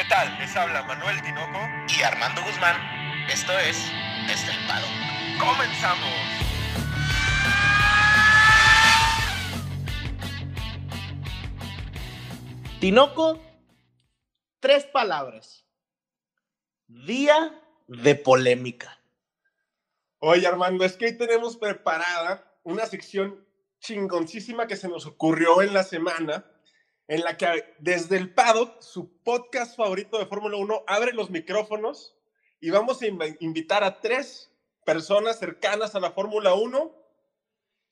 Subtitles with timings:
[0.00, 0.34] ¿Qué tal?
[0.38, 1.58] Les habla Manuel Tinoco
[1.94, 2.74] y Armando Guzmán.
[3.28, 3.76] Esto es
[4.26, 4.86] Desde el Pado.
[5.38, 6.08] ¡Comenzamos!
[12.80, 13.38] Tinoco,
[14.58, 15.66] tres palabras.
[16.86, 18.98] Día de polémica.
[20.20, 23.46] Oye, Armando, es que hoy tenemos preparada una sección
[23.80, 26.46] chingoncísima que se nos ocurrió en la semana,
[27.10, 32.14] en la que desde el paddock, su podcast favorito de Fórmula 1, abre los micrófonos
[32.60, 33.06] y vamos a
[33.40, 34.48] invitar a tres
[34.84, 36.94] personas cercanas a la Fórmula 1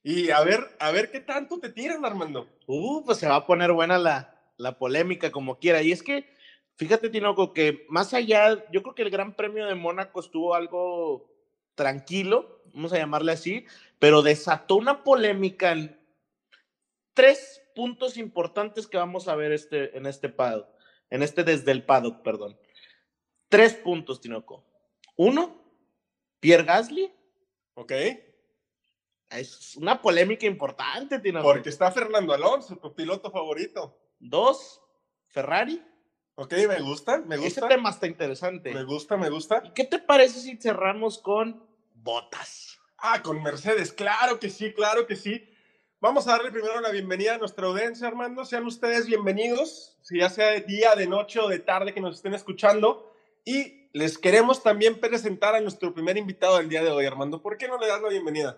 [0.03, 2.47] y a ver, a ver qué tanto te tiran, Armando.
[2.65, 5.81] Uh, pues se va a poner buena la, la polémica como quiera.
[5.81, 6.33] Y es que,
[6.77, 11.29] fíjate, Tinoco, que más allá, yo creo que el Gran Premio de Mónaco estuvo algo
[11.75, 13.65] tranquilo, vamos a llamarle así,
[13.99, 15.99] pero desató una polémica en
[17.13, 20.67] tres puntos importantes que vamos a ver este, en este paddock,
[21.09, 22.59] en este desde el paddock, perdón.
[23.47, 24.65] Tres puntos, Tinoco.
[25.15, 25.63] Uno,
[26.41, 27.09] Pierre Gasly.
[27.75, 27.93] Ok.
[29.29, 31.47] Es una polémica importante, Tinoco.
[31.47, 33.97] Porque está Fernando Alonso, tu piloto favorito.
[34.19, 34.81] Dos,
[35.27, 35.81] Ferrari.
[36.35, 37.61] Ok, me gusta, me gusta.
[37.61, 38.73] Ese tema está interesante.
[38.73, 39.61] Me gusta, me gusta.
[39.63, 42.77] ¿Y qué te parece si cerramos con botas?
[42.97, 45.48] Ah, con Mercedes, claro que sí, claro que sí.
[46.01, 48.45] Vamos a darle primero la bienvenida a nuestra audiencia, Armando.
[48.45, 52.15] Sean ustedes bienvenidos, si ya sea de día, de noche o de tarde que nos
[52.15, 53.13] estén escuchando.
[53.43, 57.41] Y les queremos también presentar a nuestro primer invitado del día de hoy, Armando.
[57.41, 58.57] ¿Por qué no le das la bienvenida?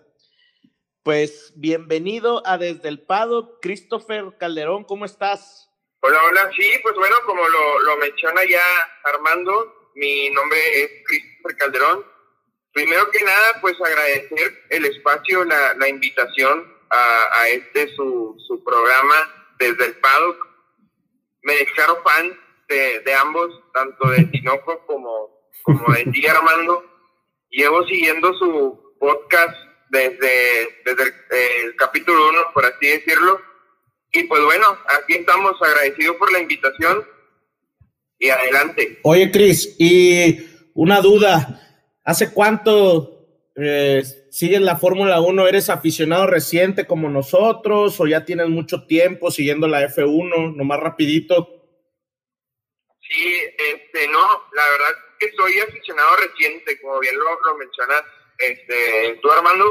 [1.02, 5.68] Pues bienvenido a Desde el Pado, Christopher Calderón, ¿cómo estás?
[5.98, 8.62] Hola, hola, sí, pues bueno, como lo, lo menciona ya
[9.02, 12.06] Armando, mi nombre es Christopher Calderón.
[12.72, 18.62] Primero que nada, pues agradecer el espacio, la, la invitación a, a, este su, su
[18.62, 19.14] programa
[19.58, 20.36] desde el paddock.
[21.42, 26.84] Me declaro fan de, de ambos, tanto de Tinoco como, como de ti, Armando.
[27.50, 29.56] Llevo siguiendo su podcast
[29.90, 31.14] desde, desde el,
[31.64, 33.40] el capítulo 1, por así decirlo.
[34.12, 34.66] Y pues bueno,
[35.00, 37.06] aquí estamos agradecidos por la invitación
[38.18, 39.00] y adelante.
[39.02, 41.60] Oye, Cris, y una duda,
[42.04, 45.46] ¿hace cuánto eh, sigues la Fórmula 1?
[45.46, 51.48] ¿Eres aficionado reciente como nosotros o ya tienes mucho tiempo siguiendo la F1, nomás rapidito?
[53.00, 54.20] Sí, este, no,
[54.52, 58.02] la verdad que soy aficionado reciente, como bien lo, lo mencionas
[58.38, 59.70] este, tú, Armando.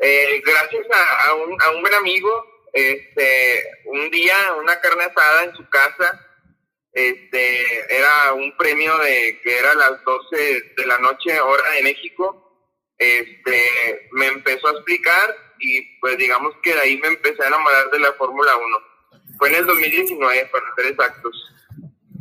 [0.00, 0.86] Eh, gracias
[1.28, 6.22] a, un, a un buen amigo, este, un día, una carne asada en su casa,
[6.92, 12.45] este, era un premio de que era las 12 de la noche, hora de México,
[12.98, 17.90] este, me empezó a explicar y pues digamos que de ahí me empecé a enamorar
[17.90, 18.76] de la Fórmula 1.
[19.38, 21.52] Fue en el 2019, para ser exactos.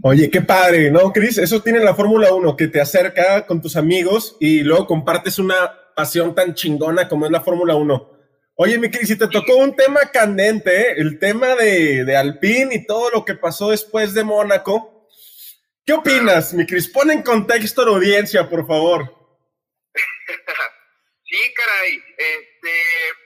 [0.01, 1.37] Oye, qué padre, ¿no, Cris?
[1.37, 5.55] Eso tiene la Fórmula 1, que te acerca con tus amigos y luego compartes una
[5.95, 8.11] pasión tan chingona como es la Fórmula 1.
[8.55, 12.85] Oye, mi Cris, si te tocó un tema candente, el tema de, de Alpine y
[12.85, 15.09] todo lo que pasó después de Mónaco.
[15.85, 16.87] ¿Qué opinas, mi Cris?
[16.87, 19.14] Pon en contexto a la audiencia, por favor.
[21.35, 22.03] Sí, caray.
[22.17, 22.73] Este,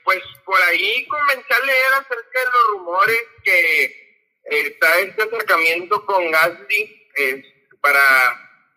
[0.04, 4.10] pues por ahí comencé a leer acerca de los rumores que
[4.44, 7.44] está este acercamiento con Gasly eh,
[7.82, 8.02] para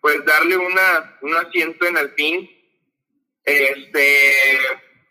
[0.01, 2.49] pues darle una, un asiento en Alpine.
[3.45, 4.57] Este,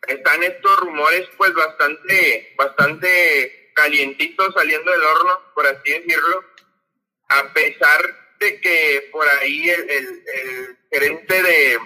[0.06, 6.44] están estos rumores pues bastante, bastante calientitos saliendo del horno, por así decirlo,
[7.28, 11.78] a pesar de que por ahí el, el, el gerente de,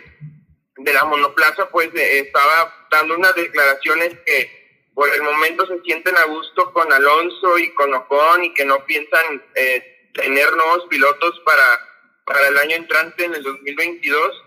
[0.76, 6.24] de la monoplaza pues estaba dando unas declaraciones que por el momento se sienten a
[6.24, 11.62] gusto con Alonso y con Ocon y que no piensan eh, tener nuevos pilotos para,
[12.24, 14.44] para el año entrante en el 2022.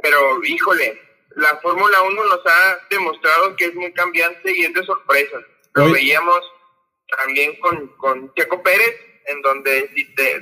[0.00, 1.00] Pero híjole,
[1.36, 5.38] la Fórmula 1 nos ha demostrado que es muy cambiante y es de sorpresa.
[5.74, 5.94] Lo Oye.
[5.94, 6.40] veíamos
[7.18, 8.96] también con, con Checo Pérez,
[9.26, 9.90] en donde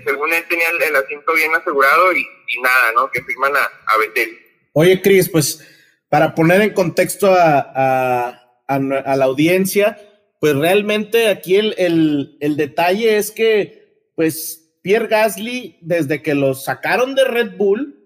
[0.05, 3.11] según él tenía el, el asiento bien asegurado y, y, nada, ¿no?
[3.11, 4.50] Que firman a, a Betel.
[4.73, 5.61] Oye, Cris, pues
[6.09, 8.37] para poner en contexto a,
[8.69, 9.99] la audiencia,
[10.39, 17.25] pues realmente aquí el detalle es que, pues Pierre Gasly, desde que lo sacaron de
[17.25, 18.01] Red Bull,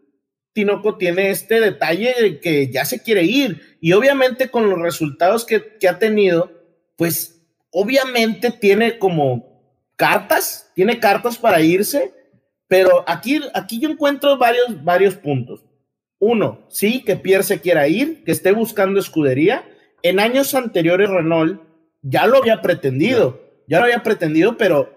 [0.52, 3.78] Tinoco tiene este detalle de que ya se quiere ir.
[3.81, 6.52] Y obviamente con los resultados que, que, ha tenido,
[6.96, 9.62] pues obviamente tiene como
[9.96, 12.12] cartas, tiene cartas para irse,
[12.69, 15.64] pero aquí, aquí yo encuentro varios, varios puntos.
[16.19, 19.64] Uno, sí, que Pierre se quiera ir, que esté buscando escudería.
[20.02, 21.61] En años anteriores Renault
[22.02, 24.94] ya lo había pretendido, ya lo había pretendido, pero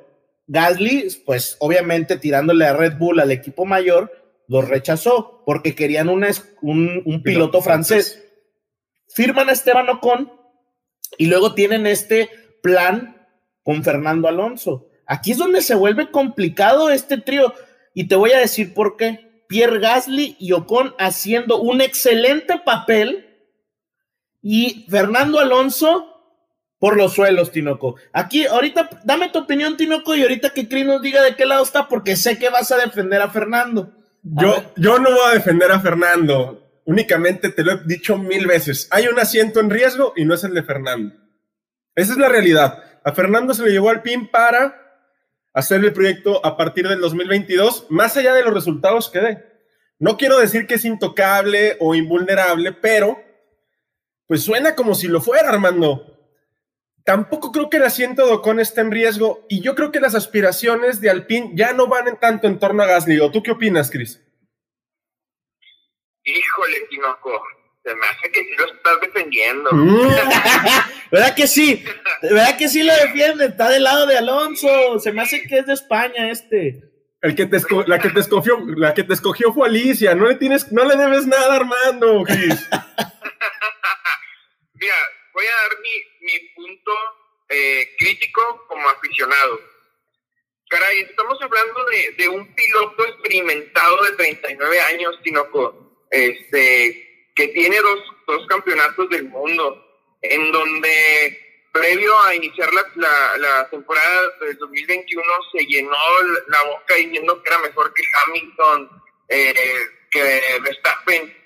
[0.48, 4.12] Gasly, pues obviamente tirándole a Red Bull al equipo mayor,
[4.48, 6.26] los rechazó porque querían un,
[6.62, 8.24] un, piloto francés.
[9.10, 10.32] Firman a Esteban Ocon
[11.18, 12.30] y luego tienen este
[12.62, 13.28] plan
[13.64, 14.88] con Fernando Alonso.
[15.06, 17.54] Aquí es donde se vuelve complicado este trío
[17.94, 19.27] y te voy a decir por qué.
[19.48, 23.28] Pierre Gasly y Ocon haciendo un excelente papel
[24.42, 26.14] y Fernando Alonso
[26.80, 27.96] por los suelos, Tinoco.
[28.14, 31.64] Aquí, ahorita, dame tu opinión, Tinoco, y ahorita que Cris nos diga de qué lado
[31.64, 33.94] está, porque sé que vas a defender a Fernando.
[34.22, 36.64] yo, yo no voy a defender a Fernando.
[36.86, 38.88] Únicamente te lo he dicho mil veces.
[38.92, 41.16] Hay un asiento en riesgo y no es el de Fernando.
[41.96, 42.84] Esa es la realidad.
[43.04, 44.87] A Fernando se le llevó al PIN para
[45.54, 49.44] hacer el proyecto a partir del 2022, más allá de los resultados que dé.
[50.00, 53.20] No quiero decir que es intocable o invulnerable, pero
[54.28, 56.14] pues suena como si lo fuera, Armando.
[57.04, 60.14] Tampoco creo que el asiento de Ocon esté en riesgo y yo creo que las
[60.14, 63.20] aspiraciones de Alpine ya no van en tanto en torno a Gasly.
[63.22, 64.22] ¿O tú qué opinas, Chris?
[66.26, 67.42] Híjole, Tinoco,
[67.88, 69.72] se me hace que sí lo estás defendiendo.
[69.72, 70.10] Mm.
[71.12, 71.86] ¿Verdad que sí?
[72.22, 73.46] ¿Verdad que sí lo defiende?
[73.46, 75.00] Está del lado de Alonso.
[75.00, 76.84] Se me hace que es de España este.
[77.22, 80.14] El que te la que te escogió, la que te escogió fue Alicia.
[80.16, 82.68] No le tienes, no le debes nada, Armando, Chris.
[84.74, 84.96] Mira,
[85.34, 85.90] voy a dar mi,
[86.26, 86.92] mi punto
[87.50, 89.62] eh, crítico como aficionado.
[90.70, 97.07] Caray, estamos hablando de, de, un piloto experimentado de 39 años, Tinoco, este,
[97.38, 99.86] que tiene dos, dos campeonatos del mundo,
[100.24, 101.40] en donde
[101.72, 105.96] previo a iniciar la, la, la, temporada del 2021 se llenó
[106.48, 108.90] la boca diciendo que era mejor que Hamilton,
[109.30, 109.54] eh,
[110.10, 111.38] que Verstappen,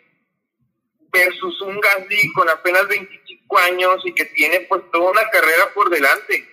[1.11, 5.89] versus un Gasly con apenas 25 años y que tiene pues toda una carrera por
[5.89, 6.47] delante.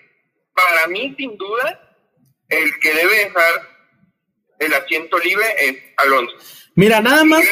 [0.53, 1.97] Para mí, sin duda,
[2.49, 3.79] el que debe dejar
[4.59, 6.37] el asiento libre es Alonso.
[6.75, 7.45] Mira, nada más.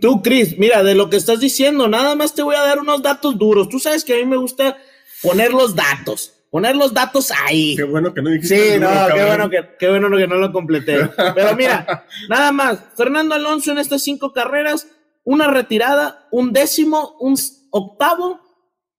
[0.00, 3.02] Tú, Chris, mira, de lo que estás diciendo, nada más te voy a dar unos
[3.02, 3.68] datos duros.
[3.68, 4.76] Tú sabes que a mí me gusta
[5.22, 7.74] poner los datos poner los datos ahí.
[7.74, 8.74] Qué bueno que no dijiste.
[8.74, 11.10] Sí, no, qué bueno que, qué bueno que no lo completé.
[11.34, 14.86] Pero mira, nada más, Fernando Alonso en estas cinco carreras
[15.24, 17.36] una retirada, un décimo, un
[17.70, 18.40] octavo,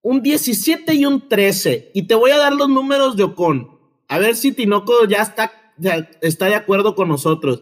[0.01, 1.92] un 17 y un 13.
[1.94, 3.69] Y te voy a dar los números de Ocon.
[4.10, 5.51] A ver si Tinoco ya está,
[6.22, 7.62] está de acuerdo con nosotros.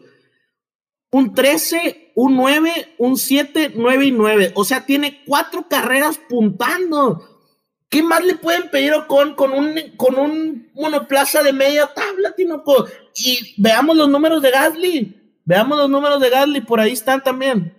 [1.13, 4.51] Un 13, un 9, un 7, 9 y 9.
[4.55, 7.45] O sea, tiene cuatro carreras puntando.
[7.87, 12.87] ¿Qué más le pueden pedir Ocon con un, con un monoplaza de media tabla, Tinoco?
[13.15, 15.39] Y veamos los números de Gasly.
[15.45, 17.77] Veamos los números de Gasly, por ahí están también.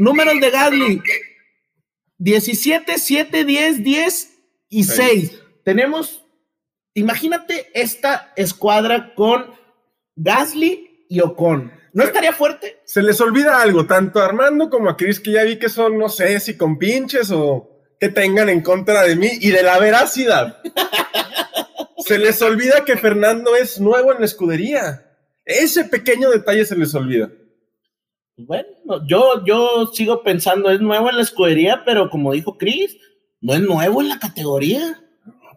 [0.00, 1.02] Números de Gasly.
[2.16, 4.38] 17, 7, 10, 10
[4.70, 5.40] y 6.
[5.64, 6.24] Tenemos,
[6.94, 9.54] imagínate esta escuadra con
[10.16, 11.77] Gasly y Ocon.
[11.98, 12.80] ¿No estaría fuerte?
[12.84, 15.98] Se les olvida algo, tanto a Armando como a Chris, que ya vi que son,
[15.98, 17.68] no sé, si con pinches o
[17.98, 20.62] que tengan en contra de mí y de la veracidad.
[21.98, 25.10] se les olvida que Fernando es nuevo en la escudería.
[25.44, 27.32] Ese pequeño detalle se les olvida.
[28.36, 28.68] Bueno,
[29.08, 32.96] yo, yo sigo pensando, es nuevo en la escudería, pero como dijo Chris,
[33.40, 35.02] no es nuevo en la categoría.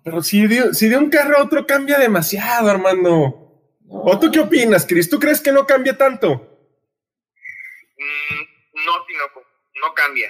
[0.03, 3.50] Pero si de, si de un carro a otro cambia demasiado, hermano.
[3.93, 5.09] ¿O tú qué opinas, Chris?
[5.09, 6.33] ¿Tú crees que no cambia tanto?
[7.97, 10.29] Mm, no, Tinoco, no cambia.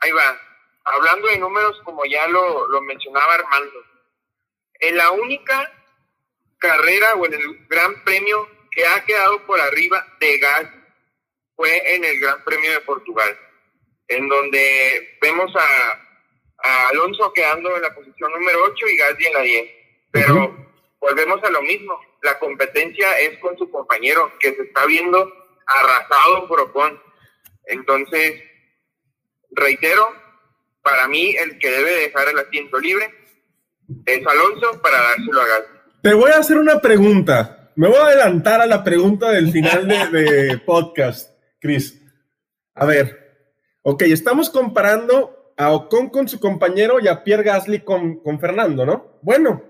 [0.00, 0.40] Ahí va.
[0.84, 3.84] Hablando de números, como ya lo, lo mencionaba Armando,
[4.80, 5.70] en la única
[6.58, 10.66] carrera o en el gran premio que ha quedado por arriba de gas
[11.54, 13.38] fue en el Gran Premio de Portugal,
[14.08, 19.40] en donde vemos a, Alonso quedando en la posición número 8 y Gasly en la
[19.40, 19.70] 10.
[20.12, 25.30] Pero volvemos a lo mismo, la competencia es con su compañero, que se está viendo
[25.66, 27.00] arrasado por Ocon.
[27.66, 28.42] Entonces,
[29.50, 30.08] reitero,
[30.82, 33.12] para mí el que debe dejar el asiento libre
[34.06, 35.78] es Alonso para dárselo a Gasly.
[36.02, 37.72] Te voy a hacer una pregunta.
[37.76, 41.30] Me voy a adelantar a la pregunta del final de podcast.
[41.60, 42.00] Cris,
[42.74, 43.46] a ver,
[43.82, 48.84] ok, estamos comparando a Ocon con su compañero y a Pierre Gasly con, con Fernando,
[48.84, 49.18] ¿no?
[49.22, 49.62] Bueno,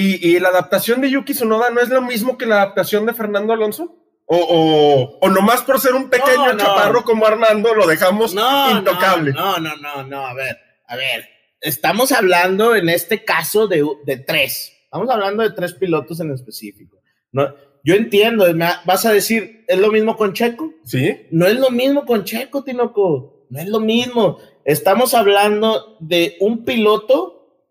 [0.00, 3.52] ¿y, la adaptación de Yuki Tsunoda no es lo mismo que la adaptación de Fernando
[3.52, 3.96] Alonso?
[4.26, 9.32] O, o, o nomás por ser un pequeño chaparro como Armando lo dejamos intocable.
[9.32, 11.28] No, no, no, no, a ver, a ver,
[11.60, 16.98] estamos hablando en este caso de, de tres, estamos hablando de tres pilotos en específico.
[17.32, 17.52] No,
[17.82, 18.46] yo entiendo,
[18.84, 20.74] vas a decir, ¿es lo mismo con Checo?
[20.84, 21.26] Sí.
[21.30, 23.46] No es lo mismo con Checo, Tinoco.
[23.48, 24.38] No es lo mismo.
[24.64, 27.66] Estamos hablando de un piloto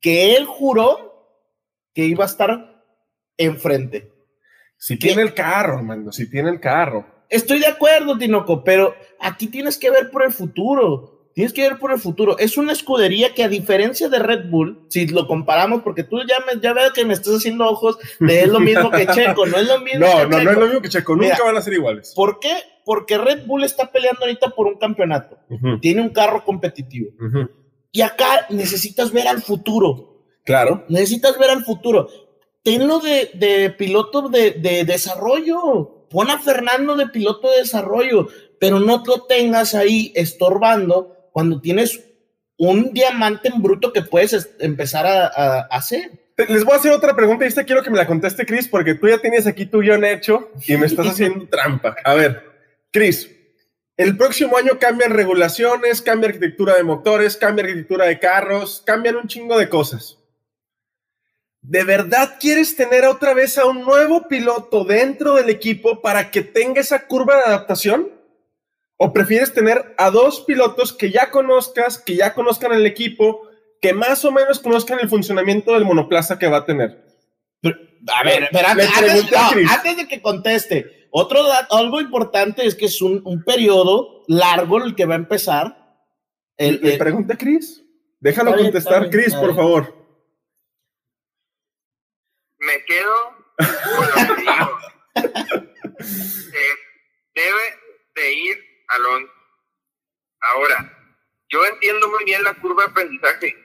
[0.00, 1.11] que él juró
[1.94, 2.84] que iba a estar
[3.36, 4.12] enfrente.
[4.76, 7.06] Si tiene el carro, Armando, si tiene el carro.
[7.28, 11.30] Estoy de acuerdo, Tinoco, pero aquí tienes que ver por el futuro.
[11.34, 12.36] Tienes que ver por el futuro.
[12.38, 16.36] Es una escudería que a diferencia de Red Bull, si lo comparamos, porque tú ya,
[16.40, 19.56] me, ya veo que me estás haciendo ojos de es lo mismo que Checo, no
[19.56, 20.00] es lo mismo.
[20.00, 20.50] No, que no, no Checo.
[20.50, 22.12] es lo mismo que Checo, nunca Mira, van a ser iguales.
[22.14, 22.52] ¿Por qué?
[22.84, 25.38] Porque Red Bull está peleando ahorita por un campeonato.
[25.80, 27.12] Tiene un carro competitivo.
[27.18, 27.48] ujú.
[27.92, 30.11] Y acá necesitas ver al futuro.
[30.44, 30.84] Claro.
[30.88, 32.08] Necesitas ver al futuro.
[32.62, 36.06] Tenlo de, de piloto de, de desarrollo.
[36.10, 38.28] Pon a Fernando de piloto de desarrollo,
[38.60, 42.00] pero no lo tengas ahí estorbando cuando tienes
[42.58, 46.10] un diamante en bruto que puedes es- empezar a, a- a hacer.
[46.48, 48.94] Les voy a hacer otra pregunta y esta quiero que me la conteste Chris porque
[48.94, 51.96] tú ya tienes aquí tu guion hecho y me estás haciendo trampa.
[52.04, 52.42] A ver,
[52.92, 53.30] Chris,
[53.96, 59.28] el próximo año cambian regulaciones, cambia arquitectura de motores, cambia arquitectura de carros, cambian un
[59.28, 60.18] chingo de cosas.
[61.62, 66.42] ¿De verdad quieres tener otra vez a un nuevo piloto dentro del equipo para que
[66.42, 68.08] tenga esa curva de adaptación?
[68.96, 73.42] ¿O prefieres tener a dos pilotos que ya conozcas, que ya conozcan el equipo,
[73.80, 77.04] que más o menos conozcan el funcionamiento del monoplaza que va a tener?
[77.64, 79.70] A ver, Le antes, pregunté a no, Chris.
[79.70, 81.40] antes de que conteste, otro
[81.70, 85.76] algo importante es que es un, un periodo largo el que va a empezar.
[86.56, 87.84] El, Le el- pregunta Chris.
[88.18, 90.01] Déjalo bien, contestar, bien, Chris, por favor.
[92.62, 94.78] Me quedo con lo que digo.
[96.04, 96.74] Eh,
[97.32, 97.78] debe
[98.16, 99.32] de ir Alonso.
[100.40, 100.98] Ahora,
[101.48, 103.56] yo entiendo muy bien la curva de aprendizaje.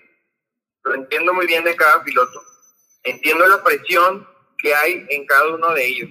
[0.84, 2.44] Lo entiendo muy bien de cada piloto.
[3.04, 4.28] Entiendo la presión
[4.60, 6.10] que hay en cada uno de ellos.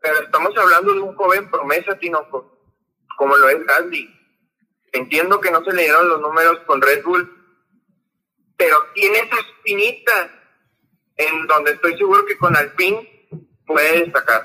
[0.00, 2.58] Pero estamos hablando de un joven promesa, Tinoco,
[3.18, 4.08] como lo es Gasly.
[4.92, 7.30] Entiendo que no se le dieron los números con Red Bull,
[8.56, 10.41] pero tiene esa espinita
[11.16, 13.08] en donde estoy seguro que con Alpine
[13.66, 14.44] puede destacar.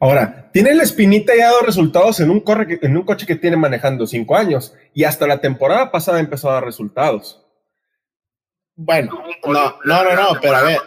[0.00, 3.26] Ahora, tiene la espinita y ha dado resultados en un, corre que- en un coche
[3.26, 7.38] que tiene manejando cinco años y hasta la temporada pasada empezó a dar resultados.
[8.74, 9.12] bueno,
[9.46, 10.78] no, no, no, no, pero a ver,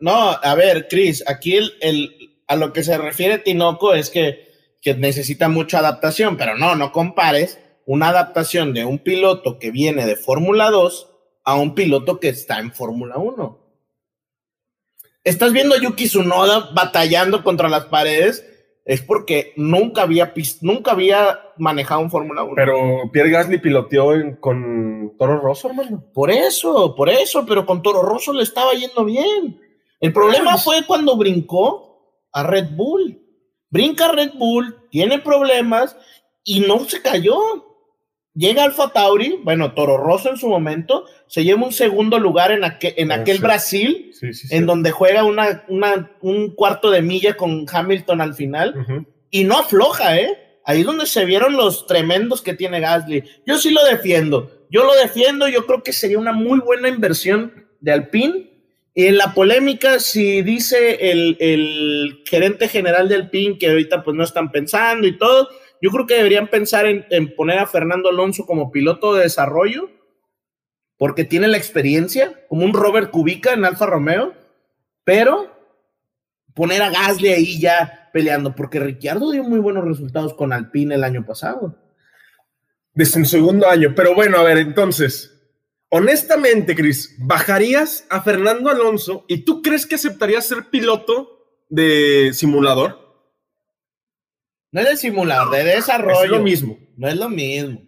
[0.00, 4.48] no, a ver, Chris, aquí el, el- a lo que se refiere Tinoco es que,
[4.82, 10.04] que necesita mucha adaptación, pero no, no compares una adaptación de un piloto que viene
[10.06, 11.10] de Fórmula 2
[11.44, 13.59] a un piloto que está en Fórmula 1.
[15.24, 18.46] Estás viendo a Yuki Tsunoda batallando contra las paredes,
[18.86, 22.54] es porque nunca había, nunca había manejado un Fórmula 1.
[22.56, 26.02] Pero Pierre Gasly piloteó en- con Toro Rosso, hermano.
[26.14, 29.60] Por eso, por eso, pero con Toro Rosso le estaba yendo bien.
[30.00, 33.20] El problema Pues- fue cuando brincó a Red Bull.
[33.68, 35.96] Brinca Red Bull, tiene problemas
[36.42, 37.36] y no se cayó.
[38.34, 42.62] Llega Alfa Tauri, bueno, Toro Rosso en su momento, se lleva un segundo lugar en,
[42.64, 43.42] aquel, en aquel sí.
[43.42, 48.34] Brasil, Sí, sí, en donde juega una, una- un cuarto de milla con Hamilton al
[48.34, 48.74] final
[49.30, 50.36] y no afloja, ¿eh?
[50.64, 53.24] Ahí es donde se vieron los tremendos que tiene Gasly.
[53.46, 54.50] Yo sí lo defiendo.
[54.70, 55.48] Yo lo defiendo.
[55.48, 58.50] Yo creo que sería una muy buena inversión de Alpine.
[58.94, 64.14] Y en la polémica, si dice el, el gerente general de Alpine que ahorita pues
[64.16, 65.48] no están pensando y todo,
[65.80, 69.90] yo creo que deberían pensar en, poner a Fernando Alonso como piloto de desarrollo,
[70.98, 74.34] porque tiene la experiencia, como un Robert Kubica en Alfa Romeo,
[75.04, 75.50] pero
[76.54, 81.04] poner a Gasly ahí ya peleando, porque Ricciardo dio muy buenos resultados con Alpine el
[81.04, 81.76] año pasado.
[82.92, 83.94] Desde un segundo año.
[83.94, 85.32] Pero bueno, a ver, entonces,
[85.88, 93.09] honestamente, Chris, ¿bajarías a Fernando Alonso y tú crees que aceptarías ser piloto de simulador?
[94.72, 96.26] No es de simulador, de Es desarrollo.
[96.36, 96.78] lo mismo.
[96.96, 97.82] No es lo mismo.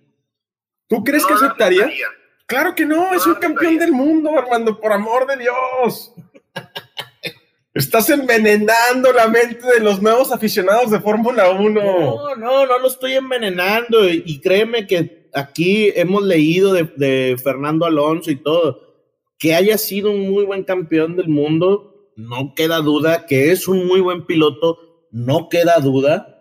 [0.88, 1.82] ¿Tú crees que No aceptaría?
[1.84, 2.06] aceptaría.
[2.46, 6.12] Claro que no, es un campeón del mundo, Armando, por amor de Dios.
[7.74, 11.70] Estás envenenando la mente de los nuevos aficionados de Fórmula 1.
[11.82, 14.06] No, no, no lo estoy envenenando.
[14.06, 18.92] Y, y créeme que aquí hemos leído de, de Fernando Alonso y todo.
[19.38, 23.24] Que haya sido un muy buen campeón del mundo, no queda duda.
[23.24, 26.31] Que es un muy buen piloto, no queda duda.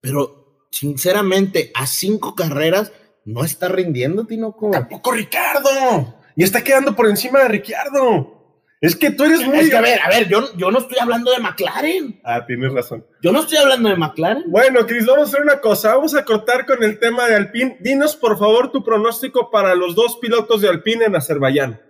[0.00, 2.92] Pero sinceramente, a cinco carreras
[3.24, 4.70] no está rindiendo, Tinoco.
[4.70, 6.14] Tampoco Ricardo.
[6.36, 8.38] Y está quedando por encima de Ricardo.
[8.80, 9.58] Es que tú eres muy.
[9.58, 12.20] Es que, a ver, a ver, yo, yo no estoy hablando de McLaren.
[12.24, 13.04] Ah, tienes razón.
[13.20, 14.44] Yo no estoy hablando de McLaren.
[14.46, 15.96] Bueno, Cris, vamos a hacer una cosa.
[15.96, 17.78] Vamos a cortar con el tema de Alpine.
[17.80, 21.82] Dinos, por favor, tu pronóstico para los dos pilotos de Alpine en Azerbaiyán.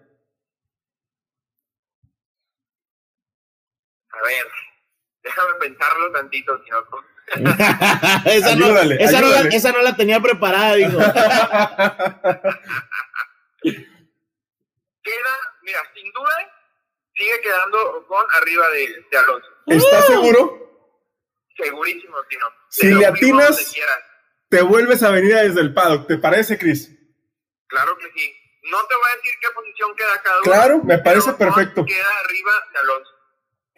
[4.11, 4.47] A ver,
[5.23, 7.05] déjame pensarlo tantito, Tinoco.
[8.25, 10.99] esa, no, Ayúdale, esa, no la, esa no la tenía preparada, dijo.
[15.03, 16.53] Queda, mira, sin duda,
[17.15, 19.49] sigue quedando Ocon arriba de, de Alonso.
[19.67, 20.69] ¿Estás seguro?
[21.57, 22.47] Segurísimo, Tino.
[22.69, 23.75] Si le atinas-.
[24.49, 26.91] Te vuelves a venir desde el paddock, ¿te parece, Chris?
[27.67, 28.35] Claro que sí.
[28.71, 30.45] No te voy a decir qué posición queda cada uno.
[30.45, 31.85] Claro, me parece perfecto.
[31.85, 33.18] Queda arriba de Alonso.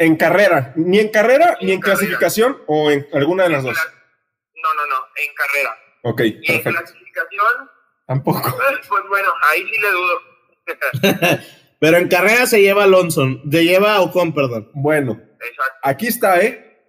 [0.00, 1.99] En carrera, ni en carrera, Ni ni en carrera.
[1.99, 3.76] clasificación o en alguna de las dos.
[3.76, 5.76] No, no, no, en carrera.
[6.02, 7.71] Ok, Y en clasificación,
[8.07, 8.40] Tampoco.
[8.88, 11.40] pues, bueno, ahí sí le dudo.
[11.80, 14.71] Pero en carrera se lleva Alonso, se lleva Ocon, perdón.
[14.75, 15.78] Bueno, Exacto.
[15.83, 16.83] aquí está, ¿eh?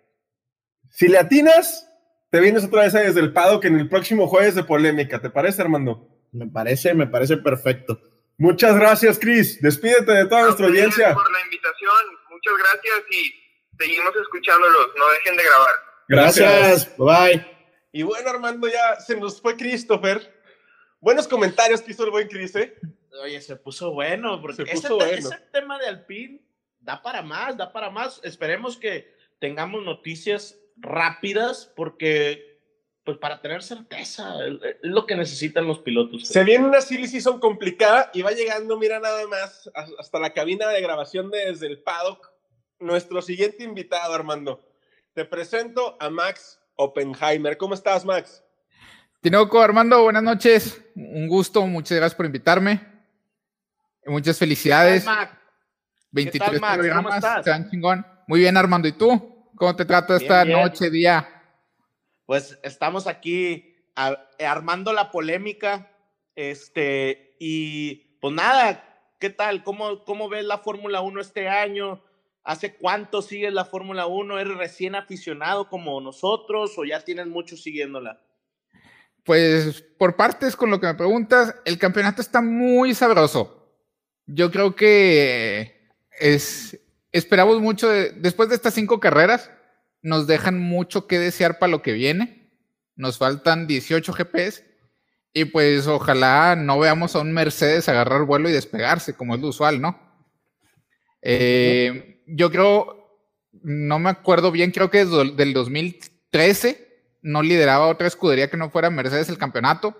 [0.89, 1.87] Si le atinas,
[2.29, 5.19] te vienes otra vez ahí desde el paddock en el próximo jueves de polémica.
[5.21, 6.07] ¿Te parece, Armando?
[6.31, 7.99] Me parece, me parece perfecto.
[8.37, 9.61] Muchas gracias, Chris.
[9.61, 11.13] Despídete de toda A nuestra audiencia.
[11.13, 12.20] por la invitación.
[12.43, 14.87] Muchas gracias y seguimos escuchándolos.
[14.97, 15.69] No dejen de grabar.
[16.07, 17.45] Gracias, bye.
[17.91, 20.41] Y bueno, Armando, ya se nos fue Christopher.
[20.99, 22.75] Buenos comentarios que hizo el buen Chris, ¿eh?
[23.21, 25.11] Oye, se puso bueno, porque ese, puso bueno.
[25.11, 26.41] ese tema de Alpine
[26.79, 28.19] da para más, da para más.
[28.23, 32.59] Esperemos que tengamos noticias rápidas, porque,
[33.03, 36.27] pues para tener certeza, es lo que necesitan los pilotos.
[36.27, 40.69] Se viene una silly season complicada y va llegando, mira nada más, hasta la cabina
[40.69, 42.30] de grabación de desde el paddock.
[42.81, 44.67] Nuestro siguiente invitado, Armando.
[45.13, 47.55] Te presento a Max Oppenheimer.
[47.55, 48.43] ¿Cómo estás, Max?
[49.21, 50.83] Tinoco, Armando, buenas noches.
[50.95, 52.81] Un gusto, muchas gracias por invitarme.
[54.07, 55.05] Muchas felicidades.
[56.09, 56.71] 23 tal, Max?
[56.73, 57.69] ¿Cómo programas, estás?
[57.69, 58.03] chingón.
[58.25, 58.87] Muy bien, Armando.
[58.87, 59.51] ¿Y tú?
[59.55, 60.59] ¿Cómo te trata esta bien.
[60.59, 61.29] noche, día?
[62.25, 63.75] Pues estamos aquí
[64.39, 65.91] armando la polémica,
[66.35, 68.83] este, y pues nada,
[69.19, 69.63] ¿qué tal?
[69.63, 72.03] ¿Cómo, cómo ves la Fórmula 1 este año?
[72.43, 74.39] ¿Hace cuánto sigues la Fórmula 1?
[74.39, 78.19] ¿Eres recién aficionado como nosotros o ya tienes mucho siguiéndola?
[79.23, 83.71] Pues por partes con lo que me preguntas, el campeonato está muy sabroso.
[84.25, 85.87] Yo creo que
[86.19, 86.79] es
[87.11, 89.51] esperamos mucho de- después de estas cinco carreras,
[90.01, 92.49] nos dejan mucho que desear para lo que viene.
[92.95, 94.65] Nos faltan 18 GPS
[95.33, 99.49] y pues ojalá no veamos a un Mercedes agarrar vuelo y despegarse como es lo
[99.49, 99.99] usual, ¿no?
[101.21, 103.19] Eh, yo creo,
[103.63, 106.87] no me acuerdo bien, creo que desde del 2013
[107.21, 109.95] no lideraba otra escudería que no fuera Mercedes el campeonato.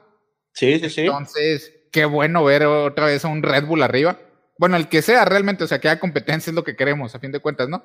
[0.54, 1.02] Sí, sí, sí.
[1.02, 4.20] Entonces, qué bueno ver otra vez a un Red Bull arriba.
[4.58, 7.20] Bueno, el que sea realmente, o sea, que haya competencia es lo que queremos, a
[7.20, 7.84] fin de cuentas, ¿no?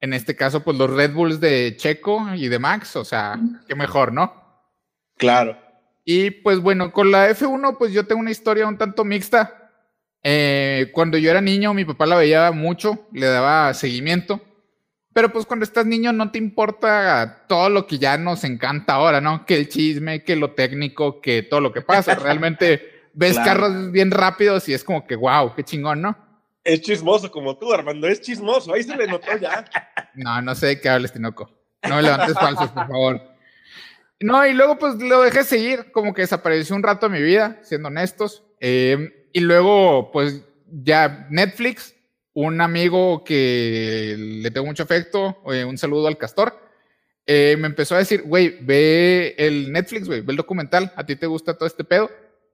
[0.00, 3.74] En este caso, pues los Red Bulls de Checo y de Max, o sea, qué
[3.74, 4.44] mejor, ¿no?
[5.16, 5.58] Claro.
[6.04, 9.65] Y pues bueno, con la F1, pues yo tengo una historia un tanto mixta.
[10.28, 14.40] Eh, cuando yo era niño, mi papá la veía mucho, le daba seguimiento.
[15.12, 19.20] Pero pues cuando estás niño no te importa todo lo que ya nos encanta ahora,
[19.20, 19.46] ¿no?
[19.46, 22.14] Que el chisme, que lo técnico, que todo lo que pasa.
[22.16, 23.46] Realmente ves Claro.
[23.46, 26.18] carros bien rápidos y es como que, wow, qué chingón, ¿no?
[26.64, 28.08] Es chismoso como tú, Armando.
[28.08, 28.74] Es chismoso.
[28.74, 29.64] Ahí se le notó ya.
[30.14, 31.48] No, no sé de qué hables, Tinoco.
[31.88, 33.20] No me levantes falsos, por favor.
[34.18, 37.60] No, y luego pues lo dejé seguir, como que desapareció un rato de mi vida,
[37.62, 38.42] siendo honestos.
[38.60, 41.94] Eh, y luego, pues ya Netflix,
[42.32, 46.58] un amigo que le tengo mucho afecto, eh, un saludo al Castor,
[47.26, 51.16] eh, me empezó a decir, güey, ve el Netflix, güey, ve el documental, a ti
[51.16, 52.10] te gusta todo este pedo.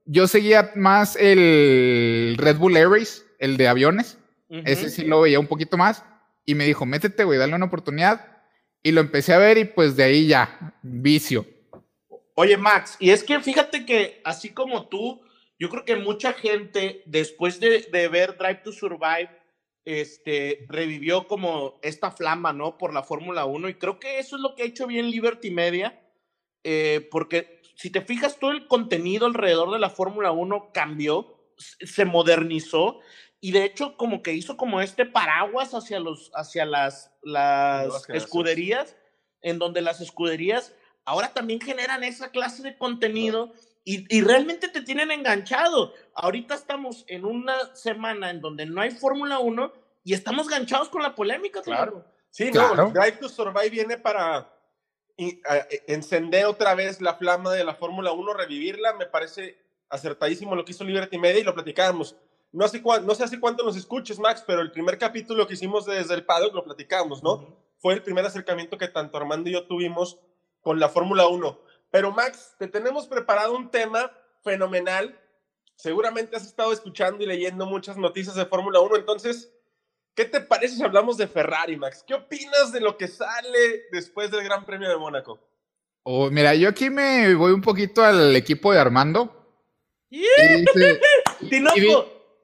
[0.06, 4.18] Yo seguía más el Red Bull Air Race, el de aviones.
[4.50, 6.02] Ese sí lo veía un poquito más.
[6.44, 8.42] Y me dijo, métete, güey, dale una oportunidad.
[8.82, 11.46] Y lo empecé a ver y pues de ahí ya, vicio.
[12.34, 15.22] Oye, Max, y es que fíjate que así como tú,
[15.62, 19.30] yo creo que mucha gente después de, de ver Drive to Survive,
[19.84, 22.76] este, revivió como esta flama, ¿no?
[22.78, 25.52] Por la Fórmula 1 y creo que eso es lo que ha hecho bien Liberty
[25.52, 26.02] Media,
[26.64, 32.04] eh, porque si te fijas, todo el contenido alrededor de la Fórmula 1 cambió, se
[32.06, 32.98] modernizó
[33.40, 38.96] y de hecho como que hizo como este paraguas hacia, los, hacia las, las escuderías,
[39.42, 43.52] en donde las escuderías ahora también generan esa clase de contenido
[43.84, 45.92] y, y realmente te tienen enganchado.
[46.14, 49.72] Ahorita estamos en una semana en donde no hay Fórmula 1
[50.04, 51.62] y estamos ganchados con la polémica.
[51.62, 52.04] Claro.
[52.30, 52.74] Sí, Claro.
[52.74, 54.50] no, Drive to Survive viene para
[55.16, 58.94] y, a- e- encender otra vez la flama de la Fórmula 1, revivirla.
[58.94, 59.58] Me parece
[59.90, 62.16] acertadísimo lo que hizo Liberty Media y lo platicábamos.
[62.52, 65.54] No sé, cuán- no sé hace cuánto nos escuches, Max, pero el primer capítulo que
[65.54, 67.56] hicimos desde el paddock lo platicábamos, ¿no?
[67.78, 70.18] Fue el primer acercamiento que tanto Armando y yo tuvimos
[70.60, 71.58] con la Fórmula 1.
[71.92, 74.10] Pero Max, te tenemos preparado un tema
[74.42, 75.16] fenomenal.
[75.76, 79.52] Seguramente has estado escuchando y leyendo muchas noticias de Fórmula 1, entonces
[80.14, 82.04] ¿Qué te parece si hablamos de Ferrari, Max?
[82.06, 85.40] ¿Qué opinas de lo que sale después del Gran Premio de Mónaco?
[86.02, 89.38] Oh, mira, yo aquí me voy un poquito al equipo de Armando.
[90.10, 91.00] Y dice,
[91.48, 91.88] Tinoco, Y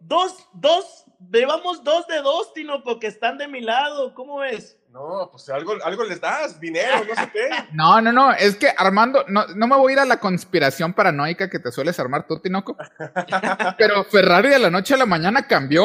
[0.01, 4.15] dos, dos llevamos dos de dos, Tinoco, que están de mi lado.
[4.15, 4.78] ¿Cómo ves?
[4.91, 7.49] No, pues algo, algo les das, dinero, no sé qué.
[7.73, 10.95] No, no, no, es que Armando, no, no me voy a ir a la conspiración
[10.95, 12.77] paranoica que te sueles armar tú, Tinoco.
[13.79, 15.85] Pero Ferrari de la noche a la mañana cambió.